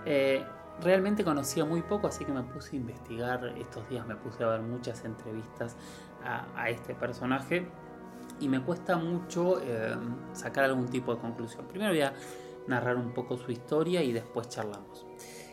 Eh, 0.04 0.44
realmente 0.82 1.24
conocía 1.24 1.64
muy 1.64 1.82
poco, 1.82 2.06
así 2.06 2.24
que 2.24 2.32
me 2.32 2.44
puse 2.44 2.76
a 2.76 2.78
investigar 2.78 3.44
estos 3.58 3.88
días, 3.88 4.06
me 4.06 4.14
puse 4.14 4.44
a 4.44 4.46
ver 4.46 4.60
muchas 4.60 5.04
entrevistas 5.04 5.76
a 6.22 6.68
este 6.68 6.94
personaje 6.94 7.66
y 8.40 8.48
me 8.48 8.61
cuesta 8.61 8.96
mucho 8.96 9.61
eh, 9.61 9.94
sacar 10.33 10.64
algún 10.64 10.88
tipo 10.88 11.14
de 11.14 11.20
conclusión. 11.20 11.66
Primero 11.66 11.92
voy 11.92 12.03
a 12.03 12.14
narrar 12.66 12.96
un 12.96 13.12
poco 13.12 13.37
su 13.37 13.53
historia 13.53 14.03
y 14.03 14.12
después 14.12 14.48
charlamos. 14.48 15.07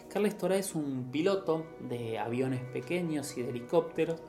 Carles 0.10 0.38
Torá 0.38 0.56
es 0.56 0.74
un 0.74 1.10
piloto 1.12 1.66
de 1.82 2.18
aviones 2.18 2.64
pequeños 2.72 3.38
y 3.38 3.44
de 3.44 3.50
helicópteros 3.50 4.22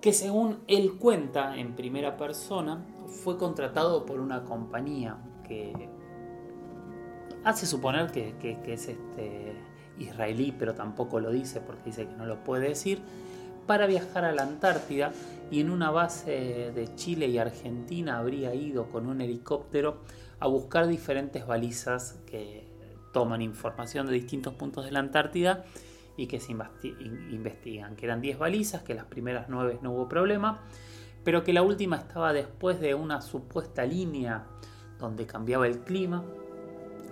que 0.00 0.12
según 0.12 0.60
él 0.68 0.98
cuenta 0.98 1.56
en 1.56 1.74
primera 1.74 2.16
persona 2.16 2.84
fue 3.06 3.38
contratado 3.38 4.04
por 4.06 4.20
una 4.20 4.44
compañía 4.44 5.16
que 5.46 5.88
hace 7.42 7.66
suponer 7.66 8.10
que, 8.12 8.36
que 8.38 8.72
es 8.72 8.88
este 8.88 9.56
israelí, 9.98 10.54
pero 10.58 10.74
tampoco 10.74 11.20
lo 11.20 11.30
dice 11.30 11.60
porque 11.60 11.84
dice 11.86 12.06
que 12.06 12.14
no 12.14 12.26
lo 12.26 12.42
puede 12.44 12.68
decir, 12.68 13.00
para 13.66 13.86
viajar 13.86 14.24
a 14.24 14.32
la 14.32 14.42
Antártida 14.42 15.12
y 15.54 15.60
en 15.60 15.70
una 15.70 15.92
base 15.92 16.72
de 16.74 16.96
Chile 16.96 17.28
y 17.28 17.38
Argentina 17.38 18.18
habría 18.18 18.52
ido 18.56 18.88
con 18.88 19.06
un 19.06 19.20
helicóptero 19.20 19.98
a 20.40 20.48
buscar 20.48 20.88
diferentes 20.88 21.46
balizas 21.46 22.18
que 22.26 22.66
toman 23.12 23.40
información 23.40 24.08
de 24.08 24.14
distintos 24.14 24.54
puntos 24.54 24.84
de 24.84 24.90
la 24.90 24.98
Antártida 24.98 25.64
y 26.16 26.26
que 26.26 26.40
se 26.40 26.50
investigan, 26.50 27.94
que 27.94 28.04
eran 28.04 28.20
10 28.20 28.36
balizas, 28.36 28.82
que 28.82 28.94
las 28.94 29.04
primeras 29.04 29.48
9 29.48 29.78
no 29.80 29.92
hubo 29.92 30.08
problema, 30.08 30.64
pero 31.22 31.44
que 31.44 31.52
la 31.52 31.62
última 31.62 31.98
estaba 31.98 32.32
después 32.32 32.80
de 32.80 32.96
una 32.96 33.22
supuesta 33.22 33.86
línea 33.86 34.46
donde 34.98 35.24
cambiaba 35.24 35.68
el 35.68 35.82
clima, 35.82 36.24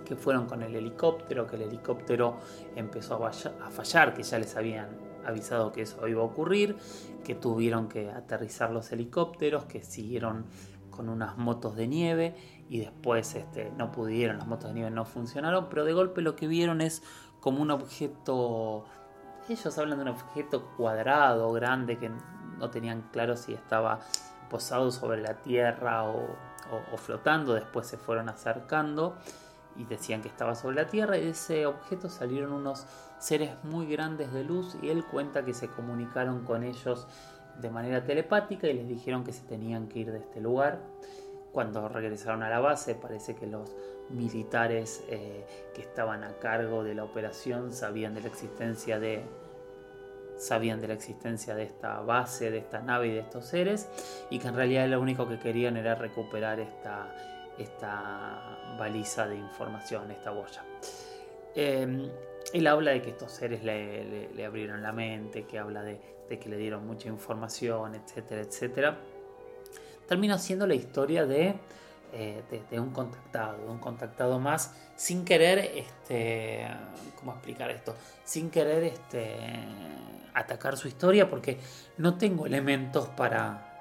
que 0.03 0.17
fueron 0.17 0.47
con 0.47 0.63
el 0.63 0.75
helicóptero, 0.75 1.47
que 1.47 1.55
el 1.55 1.61
helicóptero 1.61 2.39
empezó 2.75 3.25
a 3.25 3.31
fallar, 3.71 4.13
que 4.13 4.23
ya 4.23 4.37
les 4.37 4.53
habían 4.57 5.12
avisado 5.25 5.71
que 5.71 5.83
eso 5.83 6.07
iba 6.07 6.21
a 6.21 6.25
ocurrir, 6.25 6.77
que 7.23 7.35
tuvieron 7.35 7.87
que 7.87 8.09
aterrizar 8.11 8.71
los 8.71 8.91
helicópteros, 8.91 9.65
que 9.65 9.81
siguieron 9.83 10.45
con 10.89 11.09
unas 11.09 11.37
motos 11.37 11.75
de 11.75 11.87
nieve 11.87 12.35
y 12.69 12.79
después 12.79 13.35
este, 13.35 13.71
no 13.77 13.91
pudieron, 13.91 14.37
las 14.37 14.47
motos 14.47 14.69
de 14.69 14.75
nieve 14.75 14.91
no 14.91 15.05
funcionaron, 15.05 15.67
pero 15.69 15.85
de 15.85 15.93
golpe 15.93 16.21
lo 16.21 16.35
que 16.35 16.47
vieron 16.47 16.81
es 16.81 17.03
como 17.39 17.61
un 17.61 17.71
objeto, 17.71 18.85
ellos 19.49 19.77
hablan 19.77 19.97
de 19.97 20.03
un 20.03 20.09
objeto 20.09 20.69
cuadrado, 20.77 21.51
grande, 21.51 21.97
que 21.97 22.09
no 22.59 22.69
tenían 22.69 23.09
claro 23.11 23.35
si 23.35 23.53
estaba 23.53 23.99
posado 24.49 24.91
sobre 24.91 25.21
la 25.21 25.35
tierra 25.41 26.03
o, 26.03 26.27
o 26.91 26.97
flotando, 26.97 27.53
después 27.53 27.87
se 27.87 27.97
fueron 27.97 28.29
acercando 28.29 29.17
y 29.75 29.85
decían 29.85 30.21
que 30.21 30.27
estaba 30.27 30.55
sobre 30.55 30.75
la 30.75 30.87
tierra 30.87 31.17
y 31.17 31.21
de 31.21 31.29
ese 31.31 31.65
objeto 31.65 32.09
salieron 32.09 32.51
unos 32.51 32.85
seres 33.19 33.51
muy 33.63 33.87
grandes 33.87 34.31
de 34.33 34.43
luz 34.43 34.77
y 34.81 34.89
él 34.89 35.05
cuenta 35.05 35.43
que 35.45 35.53
se 35.53 35.67
comunicaron 35.67 36.43
con 36.43 36.63
ellos 36.63 37.07
de 37.59 37.69
manera 37.69 38.03
telepática 38.03 38.67
y 38.67 38.73
les 38.73 38.87
dijeron 38.87 39.23
que 39.23 39.31
se 39.31 39.43
tenían 39.43 39.87
que 39.87 39.99
ir 39.99 40.11
de 40.11 40.19
este 40.19 40.41
lugar. 40.41 40.79
Cuando 41.51 41.87
regresaron 41.87 42.43
a 42.43 42.49
la 42.49 42.59
base 42.59 42.95
parece 42.95 43.35
que 43.35 43.45
los 43.45 43.75
militares 44.09 45.03
eh, 45.07 45.45
que 45.73 45.81
estaban 45.81 46.23
a 46.23 46.37
cargo 46.39 46.83
de 46.83 46.95
la 46.95 47.03
operación 47.03 47.71
sabían 47.71 48.13
de 48.13 48.21
la 48.21 48.27
existencia 48.27 48.99
de 48.99 49.23
sabían 50.37 50.81
de 50.81 50.87
la 50.87 50.95
existencia 50.95 51.53
de 51.55 51.63
esta 51.63 52.01
base, 52.01 52.49
de 52.49 52.57
esta 52.57 52.81
nave 52.81 53.07
y 53.07 53.11
de 53.11 53.19
estos 53.19 53.45
seres 53.45 53.87
y 54.29 54.39
que 54.39 54.47
en 54.47 54.55
realidad 54.55 54.87
lo 54.87 54.99
único 54.99 55.27
que 55.27 55.39
querían 55.39 55.77
era 55.77 55.93
recuperar 55.93 56.59
esta, 56.59 57.15
esta 57.57 58.75
baliza 58.77 59.27
de 59.27 59.35
información, 59.35 60.11
esta 60.11 60.31
boya. 60.31 60.63
Em, 61.55 62.09
él 62.51 62.67
habla 62.67 62.91
de 62.91 63.01
que 63.01 63.11
estos 63.11 63.31
seres 63.31 63.63
le, 63.63 64.45
abrieron 64.45 64.81
la 64.81 64.91
mente, 64.91 65.45
que 65.45 65.59
habla 65.59 65.83
de, 65.83 65.99
que 66.27 66.49
le 66.49 66.57
dieron 66.57 66.85
mucha 66.87 67.07
información, 67.09 67.95
etcétera, 67.95 68.41
etcétera. 68.41 68.97
Termina 70.07 70.39
siendo 70.39 70.65
la 70.65 70.73
historia 70.73 71.25
de, 71.25 71.55
eh, 72.11 72.43
un 72.71 72.89
contactado, 72.89 73.57
de 73.59 73.69
un 73.69 73.77
contactado 73.77 74.39
más, 74.39 74.73
sin 74.95 75.25
querer, 75.25 75.59
este, 75.59 76.67
¿cómo 77.19 77.33
explicar 77.33 77.69
esto? 77.69 77.95
Sin 78.23 78.49
querer 78.49 78.83
este, 78.83 79.37
atacar 80.33 80.75
su 80.75 80.87
historia, 80.87 81.29
porque 81.29 81.59
no 81.97 82.17
tengo 82.17 82.47
elementos 82.47 83.07
para, 83.09 83.72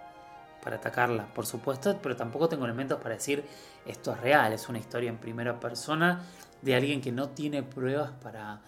para 0.62 0.76
atacarla, 0.76 1.26
por 1.34 1.44
supuesto, 1.44 1.98
pero 2.02 2.16
tampoco 2.16 2.48
tengo 2.48 2.64
elementos 2.64 3.00
para 3.00 3.16
decir 3.16 3.44
esto 3.84 4.12
es 4.12 4.20
real, 4.20 4.52
es 4.52 4.68
una 4.68 4.78
historia 4.78 5.10
en 5.10 5.18
primera 5.18 5.58
persona 5.58 6.22
de 6.62 6.76
alguien 6.76 7.00
que 7.00 7.10
no 7.10 7.30
tiene 7.30 7.64
pruebas 7.64 8.12
para, 8.22 8.60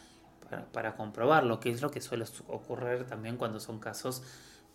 para, 0.72 0.96
comprobarlo, 0.96 1.60
que 1.60 1.70
es 1.70 1.82
lo 1.82 1.90
que 1.90 2.00
suele 2.00 2.24
ocurrir 2.48 3.04
también 3.04 3.36
cuando 3.36 3.60
son 3.60 3.78
casos 3.78 4.22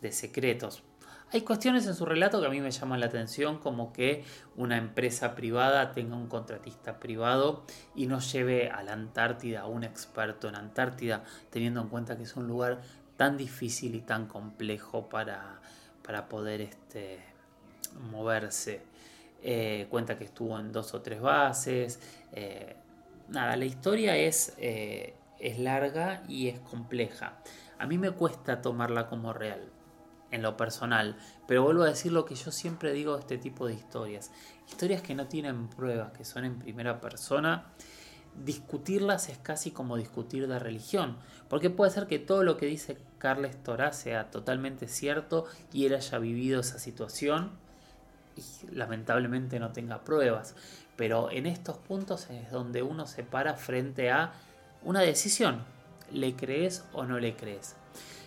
de 0.01 0.13
secretos. 0.13 0.83
Hay 1.31 1.41
cuestiones 1.41 1.85
en 1.85 1.93
su 1.93 2.05
relato 2.05 2.39
que 2.39 2.47
a 2.47 2.49
mí 2.49 2.59
me 2.61 2.71
llaman 2.71 3.01
la 3.01 3.05
atención, 3.07 3.59
como 3.59 3.93
que 3.93 4.23
una 4.55 4.77
empresa 4.77 5.35
privada 5.35 5.91
tenga 5.91 6.15
un 6.15 6.27
contratista 6.27 6.99
privado 6.99 7.65
y 7.93 8.07
no 8.07 8.19
lleve 8.19 8.69
a 8.69 8.81
la 8.81 8.93
Antártida 8.93 9.61
a 9.61 9.65
un 9.67 9.83
experto 9.83 10.47
en 10.47 10.55
Antártida, 10.55 11.23
teniendo 11.51 11.81
en 11.81 11.89
cuenta 11.89 12.17
que 12.17 12.23
es 12.23 12.35
un 12.35 12.47
lugar 12.47 12.81
tan 13.15 13.37
difícil 13.37 13.93
y 13.93 14.01
tan 14.01 14.25
complejo 14.25 15.07
para, 15.09 15.59
para 16.09 16.27
poder 16.27 16.61
este, 16.61 17.19
moverse. 18.09 18.81
Eh, 19.43 19.85
cuenta 19.91 20.17
que 20.17 20.23
estuvo 20.23 20.57
en 20.57 20.71
dos 20.71 20.95
o 20.95 21.03
tres 21.03 21.21
bases. 21.21 21.99
Eh, 22.31 22.75
nada, 23.27 23.55
la 23.55 23.65
historia 23.65 24.17
es, 24.17 24.55
eh, 24.57 25.13
es 25.37 25.59
larga 25.59 26.23
y 26.27 26.47
es 26.47 26.61
compleja. 26.61 27.37
A 27.77 27.85
mí 27.85 27.99
me 27.99 28.09
cuesta 28.09 28.59
tomarla 28.59 29.07
como 29.07 29.33
real, 29.33 29.69
en 30.31 30.41
lo 30.41 30.57
personal, 30.57 31.15
pero 31.45 31.61
vuelvo 31.61 31.83
a 31.83 31.89
decir 31.89 32.11
lo 32.11 32.25
que 32.25 32.33
yo 32.33 32.49
siempre 32.49 32.91
digo 32.91 33.13
de 33.13 33.19
este 33.19 33.37
tipo 33.37 33.67
de 33.67 33.75
historias. 33.75 34.31
Historias 34.67 35.03
que 35.03 35.13
no 35.13 35.27
tienen 35.27 35.67
pruebas, 35.67 36.11
que 36.13 36.25
son 36.25 36.43
en 36.43 36.57
primera 36.57 36.99
persona. 36.99 37.65
Discutirlas 38.43 39.29
es 39.29 39.37
casi 39.37 39.71
como 39.71 39.97
discutir 39.97 40.47
de 40.47 40.59
religión, 40.59 41.17
porque 41.49 41.69
puede 41.69 41.91
ser 41.91 42.07
que 42.07 42.19
todo 42.19 42.43
lo 42.43 42.57
que 42.57 42.67
dice 42.67 42.97
Carles 43.17 43.61
Torá 43.63 43.91
sea 43.91 44.31
totalmente 44.31 44.87
cierto 44.87 45.45
y 45.73 45.85
él 45.85 45.95
haya 45.95 46.17
vivido 46.19 46.61
esa 46.61 46.79
situación 46.79 47.51
y 48.35 48.75
lamentablemente 48.75 49.59
no 49.59 49.71
tenga 49.71 50.03
pruebas. 50.03 50.55
Pero 50.95 51.31
en 51.31 51.45
estos 51.45 51.77
puntos 51.77 52.29
es 52.29 52.51
donde 52.51 52.83
uno 52.83 53.07
se 53.07 53.23
para 53.23 53.55
frente 53.55 54.11
a 54.11 54.33
una 54.83 55.01
decisión. 55.01 55.63
¿Le 56.11 56.35
crees 56.35 56.83
o 56.93 57.05
no 57.05 57.19
le 57.19 57.35
crees? 57.35 57.75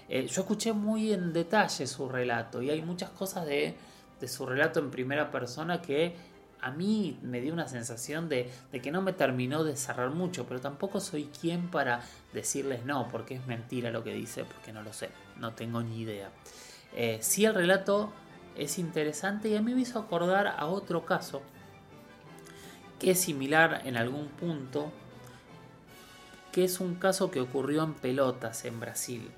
Eh, 0.08 0.26
yo 0.26 0.42
escuché 0.42 0.72
muy 0.72 1.12
en 1.12 1.32
detalle 1.32 1.86
su 1.86 2.08
relato 2.08 2.62
y 2.62 2.70
hay 2.70 2.82
muchas 2.82 3.10
cosas 3.10 3.46
de, 3.46 3.74
de 4.20 4.28
su 4.28 4.46
relato 4.46 4.78
en 4.80 4.90
primera 4.90 5.30
persona 5.30 5.80
que 5.80 6.14
a 6.62 6.70
mí 6.70 7.18
me 7.22 7.40
dio 7.40 7.52
una 7.52 7.66
sensación 7.66 8.28
de, 8.28 8.48
que 8.70 8.92
no 8.92 9.02
me 9.02 9.12
terminó 9.12 9.64
de 9.64 9.76
cerrar 9.76 10.10
mucho, 10.10 10.46
pero 10.46 10.60
tampoco 10.60 11.00
soy 11.00 11.24
quien 11.24 11.68
para 11.68 12.02
decirles 12.32 12.84
no, 12.84 13.08
porque 13.10 13.34
es 13.34 13.46
mentira 13.48 13.90
lo 13.90 14.04
que 14.04 14.14
dice, 14.14 14.44
porque 14.44 14.72
no 14.72 14.82
lo 14.82 14.92
sé, 14.92 15.10
no 15.38 15.54
tengo 15.54 15.82
ni 15.82 16.00
idea. 16.00 16.30
Eh, 16.94 17.18
sí 17.20 17.44
el 17.44 17.54
relato 17.54 18.12
es 18.56 18.78
interesante 18.78 19.48
y 19.48 19.56
a 19.56 19.62
mí 19.62 19.74
me 19.74 19.80
hizo 19.80 19.98
acordar 19.98 20.46
a 20.46 20.66
otro 20.66 21.04
caso 21.04 21.42
que 23.00 23.10
es 23.10 23.20
similar 23.20 23.82
en 23.84 23.96
algún 23.96 24.28
punto, 24.28 24.92
que 26.52 26.62
es 26.62 26.78
un 26.78 26.94
caso 26.94 27.32
que 27.32 27.40
ocurrió 27.40 27.82
en 27.82 27.94
Pelotas, 27.94 28.64
en 28.64 28.78
Brasil. 28.78 29.28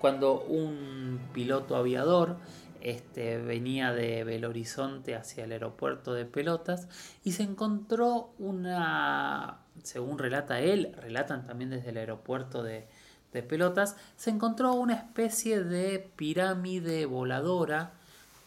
Cuando 0.00 0.40
un 0.40 1.20
piloto 1.32 1.76
aviador 1.76 2.38
este, 2.80 3.38
venía 3.38 3.92
de 3.92 4.24
Belo 4.24 4.48
Horizonte 4.48 5.14
hacia 5.14 5.44
el 5.44 5.52
aeropuerto 5.52 6.14
de 6.14 6.24
Pelotas 6.24 6.88
y 7.24 7.32
se 7.32 7.42
encontró 7.42 8.34
una, 8.38 9.60
según 9.82 10.18
relata 10.18 10.60
él, 10.60 10.94
relatan 10.98 11.46
también 11.46 11.70
desde 11.70 11.90
el 11.90 11.98
aeropuerto 11.98 12.62
de, 12.62 12.88
de 13.32 13.42
Pelotas, 13.42 13.96
se 14.16 14.30
encontró 14.30 14.74
una 14.74 14.94
especie 14.94 15.62
de 15.62 16.10
pirámide 16.16 17.06
voladora 17.06 17.92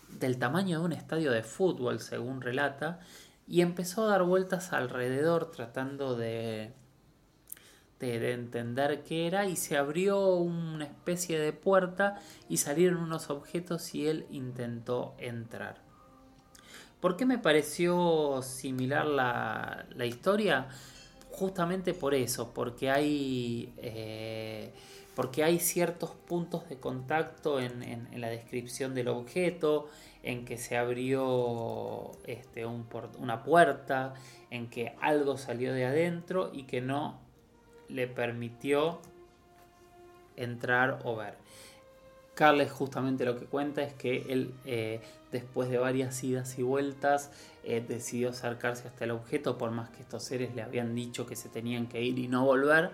del 0.09 0.37
tamaño 0.37 0.79
de 0.79 0.85
un 0.85 0.93
estadio 0.93 1.31
de 1.31 1.43
fútbol, 1.43 1.99
según 1.99 2.41
relata, 2.41 2.99
y 3.47 3.61
empezó 3.61 4.05
a 4.05 4.11
dar 4.11 4.23
vueltas 4.23 4.73
alrededor 4.73 5.51
tratando 5.51 6.15
de 6.15 6.73
de 8.07 8.33
entender 8.33 9.03
qué 9.03 9.27
era 9.27 9.45
y 9.47 9.55
se 9.55 9.77
abrió 9.77 10.35
una 10.35 10.85
especie 10.85 11.39
de 11.39 11.53
puerta 11.53 12.19
y 12.49 12.57
salieron 12.57 13.01
unos 13.01 13.29
objetos 13.29 13.93
y 13.95 14.07
él 14.07 14.25
intentó 14.29 15.15
entrar. 15.17 15.81
¿Por 17.03 17.17
qué 17.17 17.25
me 17.25 17.37
pareció 17.37 18.41
similar 18.43 19.05
la, 19.05 20.05
historia? 20.05 20.69
Justamente 21.31 21.93
por 21.93 22.13
eso, 22.13 22.53
porque 22.53 22.89
hay, 22.89 23.73
eh, 23.75 24.71
porque 25.13 25.43
hay 25.43 25.59
ciertos 25.59 26.11
puntos 26.11 26.69
de 26.69 26.77
contacto 26.77 27.59
en, 27.59 28.07
la 28.21 28.29
descripción 28.29 28.95
del 28.95 29.09
objeto, 29.09 29.89
en 30.23 30.45
que 30.45 30.57
se 30.57 30.77
abrió 30.77 32.11
este, 32.25 32.65
una 32.65 33.43
puerta, 33.43 34.13
en 34.49 34.69
que 34.69 34.95
algo 35.01 35.37
salió 35.37 35.73
de 35.73 35.85
adentro 35.85 36.51
y 36.53 36.63
que 36.63 36.79
no 36.79 37.22
le 37.89 38.07
permitió 38.07 38.99
entrar 40.35 40.99
o 41.03 41.15
ver. 41.15 41.35
Carles 42.35 42.71
justamente 42.71 43.25
lo 43.25 43.37
que 43.37 43.45
cuenta 43.45 43.83
es 43.83 43.93
que 43.93 44.25
él, 44.29 44.55
eh, 44.65 45.01
después 45.31 45.69
de 45.69 45.77
varias 45.77 46.23
idas 46.23 46.57
y 46.57 46.63
vueltas, 46.63 47.31
eh, 47.63 47.83
decidió 47.87 48.29
acercarse 48.29 48.87
hasta 48.87 49.03
el 49.03 49.11
objeto, 49.11 49.57
por 49.57 49.69
más 49.69 49.89
que 49.91 50.01
estos 50.01 50.23
seres 50.23 50.55
le 50.55 50.63
habían 50.63 50.95
dicho 50.95 51.27
que 51.27 51.35
se 51.35 51.49
tenían 51.49 51.87
que 51.87 52.01
ir 52.01 52.17
y 52.17 52.27
no 52.27 52.43
volver, 52.43 52.89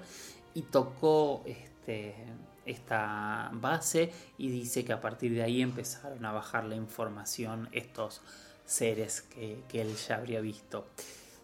y 0.53 0.63
tocó 0.63 1.43
este, 1.45 2.15
esta 2.65 3.49
base 3.53 4.11
y 4.37 4.49
dice 4.49 4.83
que 4.83 4.91
a 4.91 4.99
partir 4.99 5.33
de 5.33 5.43
ahí 5.43 5.61
empezaron 5.61 6.25
a 6.25 6.33
bajar 6.33 6.65
la 6.65 6.75
información 6.75 7.69
estos 7.71 8.21
seres 8.65 9.21
que, 9.21 9.63
que 9.69 9.81
él 9.81 9.95
ya 9.95 10.17
habría 10.17 10.41
visto. 10.41 10.85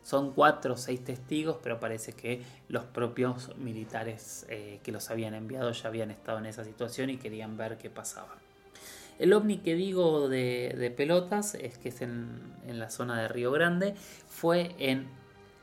Son 0.05 0.33
cuatro 0.33 0.75
o 0.75 0.77
seis 0.77 1.03
testigos, 1.03 1.57
pero 1.63 1.79
parece 1.79 2.13
que 2.13 2.43
los 2.69 2.83
propios 2.83 3.57
militares 3.57 4.45
eh, 4.49 4.79
que 4.83 4.91
los 4.91 5.09
habían 5.09 5.33
enviado 5.33 5.71
ya 5.71 5.87
habían 5.87 6.11
estado 6.11 6.37
en 6.37 6.45
esa 6.45 6.63
situación 6.63 7.09
y 7.09 7.17
querían 7.17 7.57
ver 7.57 7.79
qué 7.79 7.89
pasaba. 7.89 8.35
El 9.17 9.33
ovni 9.33 9.57
que 9.57 9.73
digo 9.73 10.29
de, 10.29 10.93
pelotas, 10.95 11.55
es 11.55 11.79
que 11.79 11.89
es 11.89 12.01
en, 12.01 12.53
la 12.67 12.91
zona 12.91 13.19
de 13.19 13.29
Río 13.29 13.51
Grande, 13.51 13.95
fue 14.27 14.75
en 14.77 15.07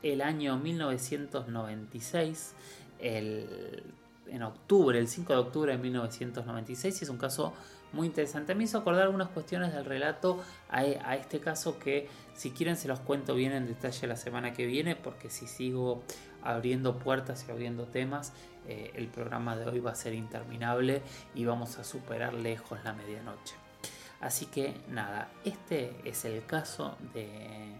el 0.01 0.21
año 0.21 0.57
1996. 0.57 2.53
El 2.99 3.83
en 4.27 4.41
octubre, 4.41 4.97
el 4.97 5.07
5 5.07 5.33
de 5.33 5.39
octubre 5.39 5.71
de 5.71 5.77
1996, 5.77 7.01
y 7.01 7.03
es 7.03 7.09
un 7.09 7.17
caso 7.17 7.53
muy 7.91 8.07
interesante. 8.07 8.55
Me 8.55 8.63
hizo 8.63 8.77
acordar 8.79 9.03
algunas 9.03 9.29
cuestiones 9.29 9.73
del 9.73 9.85
relato 9.85 10.43
a, 10.69 10.83
este 11.15 11.39
caso 11.39 11.77
que 11.77 12.07
si 12.35 12.51
quieren 12.51 12.77
se 12.77 12.87
los 12.87 12.99
cuento 12.99 13.35
bien 13.35 13.51
en 13.53 13.67
detalle 13.67 14.07
la 14.07 14.15
semana 14.15 14.53
que 14.53 14.65
viene, 14.65 14.95
porque 14.95 15.29
si 15.29 15.47
sigo 15.47 16.03
abriendo 16.43 16.99
puertas 16.99 17.45
y 17.47 17.51
abriendo 17.51 17.85
temas, 17.85 18.33
eh, 18.67 18.91
el 18.95 19.07
programa 19.07 19.55
de 19.55 19.65
hoy 19.65 19.79
va 19.79 19.91
a 19.91 19.95
ser 19.95 20.13
interminable 20.13 21.01
y 21.35 21.45
vamos 21.45 21.77
a 21.79 21.83
superar 21.83 22.33
lejos 22.33 22.83
la 22.83 22.93
medianoche. 22.93 23.55
Así 24.21 24.45
que 24.45 24.73
nada, 24.89 25.29
este 25.43 25.95
es 26.05 26.23
el 26.23 26.45
caso 26.45 26.97
de, 27.13 27.75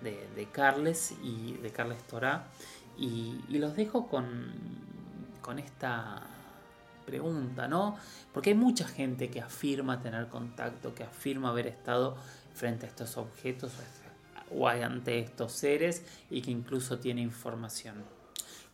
de, 0.00 0.48
Carles 0.52 1.14
y 1.24 1.54
de 1.54 1.70
Carles 1.70 2.02
Torá 2.04 2.46
y, 2.96 3.40
los 3.48 3.74
dejo 3.74 4.06
con, 4.06 4.52
con 5.42 5.58
esta 5.58 6.22
pregunta, 7.08 7.68
¿no? 7.68 7.96
Porque 8.34 8.50
hay 8.50 8.56
mucha 8.56 8.86
gente 8.86 9.30
que 9.30 9.40
afirma 9.40 10.02
tener 10.02 10.28
contacto, 10.28 10.94
que 10.94 11.04
afirma 11.04 11.48
haber 11.48 11.66
estado 11.66 12.16
frente 12.54 12.84
a 12.84 12.90
estos 12.90 13.16
objetos 13.16 13.72
o 14.54 14.68
ante 14.68 15.18
estos 15.20 15.52
seres 15.52 16.02
y 16.28 16.42
que 16.42 16.50
incluso 16.50 16.98
tiene 16.98 17.22
información. 17.22 18.04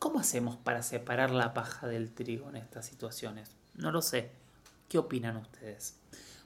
¿Cómo 0.00 0.18
hacemos 0.18 0.56
para 0.56 0.82
separar 0.82 1.30
la 1.30 1.54
paja 1.54 1.86
del 1.86 2.12
trigo 2.12 2.48
en 2.48 2.56
estas 2.56 2.86
situaciones? 2.86 3.52
No 3.74 3.92
lo 3.92 4.02
sé. 4.02 4.30
¿Qué 4.88 4.98
opinan 4.98 5.36
ustedes? 5.36 5.94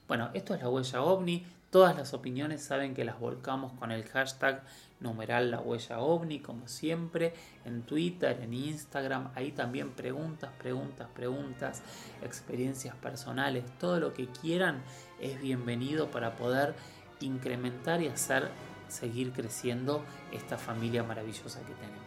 Bueno, 0.07 0.29
esto 0.35 0.53
es 0.53 0.61
la 0.61 0.69
huella 0.69 1.01
ovni. 1.01 1.45
Todas 1.69 1.95
las 1.95 2.13
opiniones 2.15 2.63
saben 2.63 2.95
que 2.95 3.05
las 3.05 3.19
volcamos 3.19 3.73
con 3.73 3.91
el 3.91 4.03
hashtag 4.05 4.63
numeral 4.99 5.51
la 5.51 5.59
huella 5.59 5.99
ovni, 5.99 6.39
como 6.39 6.67
siempre, 6.67 7.33
en 7.63 7.83
Twitter, 7.83 8.39
en 8.41 8.53
Instagram. 8.53 9.29
Ahí 9.35 9.51
también 9.51 9.91
preguntas, 9.91 10.49
preguntas, 10.57 11.07
preguntas, 11.13 11.83
experiencias 12.23 12.95
personales, 12.95 13.65
todo 13.79 13.99
lo 13.99 14.13
que 14.13 14.27
quieran 14.27 14.81
es 15.21 15.39
bienvenido 15.39 16.09
para 16.09 16.35
poder 16.35 16.73
incrementar 17.19 18.01
y 18.01 18.07
hacer 18.07 18.49
seguir 18.87 19.31
creciendo 19.31 20.03
esta 20.31 20.57
familia 20.57 21.03
maravillosa 21.03 21.59
que 21.59 21.73
tenemos. 21.73 21.99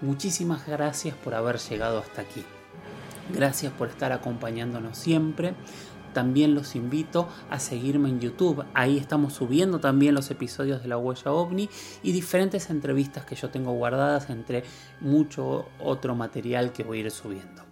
Muchísimas 0.00 0.64
gracias 0.66 1.16
por 1.16 1.34
haber 1.34 1.58
llegado 1.58 1.98
hasta 1.98 2.22
aquí. 2.22 2.44
Gracias 3.34 3.72
por 3.72 3.88
estar 3.88 4.12
acompañándonos 4.12 4.96
siempre. 4.96 5.54
También 6.18 6.56
los 6.56 6.74
invito 6.74 7.28
a 7.48 7.60
seguirme 7.60 8.08
en 8.08 8.18
YouTube. 8.18 8.64
Ahí 8.74 8.98
estamos 8.98 9.34
subiendo 9.34 9.78
también 9.78 10.16
los 10.16 10.32
episodios 10.32 10.82
de 10.82 10.88
la 10.88 10.98
huella 10.98 11.30
ovni 11.30 11.70
y 12.02 12.10
diferentes 12.10 12.70
entrevistas 12.70 13.24
que 13.24 13.36
yo 13.36 13.50
tengo 13.50 13.70
guardadas 13.70 14.28
entre 14.30 14.64
mucho 15.00 15.66
otro 15.78 16.16
material 16.16 16.72
que 16.72 16.82
voy 16.82 16.98
a 16.98 17.00
ir 17.02 17.10
subiendo. 17.12 17.62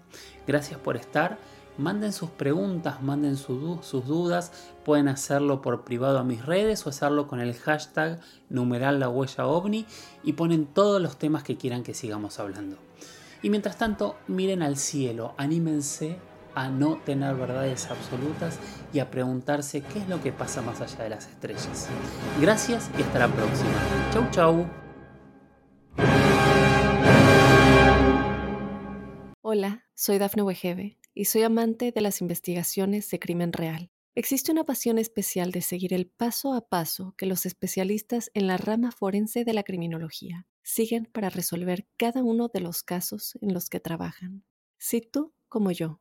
Gracias 0.47 0.79
por 0.79 0.97
estar. 0.97 1.39
Manden 1.77 2.13
sus 2.13 2.31
preguntas, 2.31 3.03
manden 3.03 3.37
sus 3.37 3.91
dudas. 4.07 4.53
Pueden 4.85 5.09
hacerlo 5.09 5.61
por 5.61 5.83
privado 5.83 6.21
a 6.21 6.23
mis 6.23 6.47
redes 6.47 6.87
o 6.87 6.91
hacerlo 6.91 7.27
con 7.27 7.41
el 7.41 7.53
hashtag 7.53 8.21
numeral 8.49 9.01
la 9.01 9.09
huella 9.09 9.49
ovni 9.49 9.87
y 10.23 10.35
ponen 10.35 10.67
todos 10.67 11.03
los 11.03 11.17
temas 11.17 11.43
que 11.43 11.57
quieran 11.57 11.83
que 11.83 11.95
sigamos 11.95 12.39
hablando. 12.39 12.77
Y 13.43 13.51
mientras 13.51 13.77
tanto, 13.77 14.15
miren 14.29 14.63
al 14.63 14.77
cielo, 14.77 15.35
anímense 15.37 16.21
a 16.57 16.71
no 16.71 16.97
tener 16.97 17.35
verdades 17.37 17.91
absolutas 17.91 18.59
y 18.93 18.99
a 18.99 19.11
preguntarse 19.11 19.83
qué 19.83 19.99
es 19.99 20.09
lo 20.09 20.23
que 20.23 20.33
pasa 20.33 20.63
más 20.63 20.81
allá 20.81 21.05
de 21.05 21.11
las 21.11 21.29
estrellas. 21.29 21.89
Gracias 22.41 22.91
y 22.99 23.03
hasta 23.03 23.19
la 23.19 23.29
próxima. 23.29 23.71
Chau 24.11 24.31
chau. 24.31 24.67
Hola, 29.43 29.85
soy 29.95 30.19
Dafne 30.19 30.43
Wegebe 30.43 30.99
y 31.15 31.27
soy 31.27 31.43
amante 31.43 31.93
de 31.93 32.01
las 32.01 32.23
investigaciones 32.23 33.11
de 33.11 33.19
crimen 33.19 33.53
real. 33.53 33.91
Existe 34.15 34.51
una 34.51 34.65
pasión 34.65 34.99
especial 34.99 35.53
de 35.53 35.61
seguir 35.61 35.93
el 35.93 36.07
paso 36.07 36.55
a 36.55 36.69
paso 36.71 37.15
que 37.19 37.27
los 37.27 37.45
especialistas 37.45 38.31
en 38.33 38.47
la 38.47 38.57
rama 38.57 38.93
forense 38.93 39.45
de 39.45 39.53
la 39.53 39.63
criminología 39.63 40.47
siguen 40.63 41.05
para 41.13 41.29
resolver 41.29 41.87
cada 41.99 42.23
uno 42.23 42.49
de 42.49 42.61
los 42.61 42.83
casos 42.83 43.39
en 43.43 43.53
los 43.53 43.69
que 43.69 43.79
trabajan. 43.79 44.43
Si 44.79 45.03
tú, 45.03 45.35
como 45.49 45.71
yo, 45.71 46.01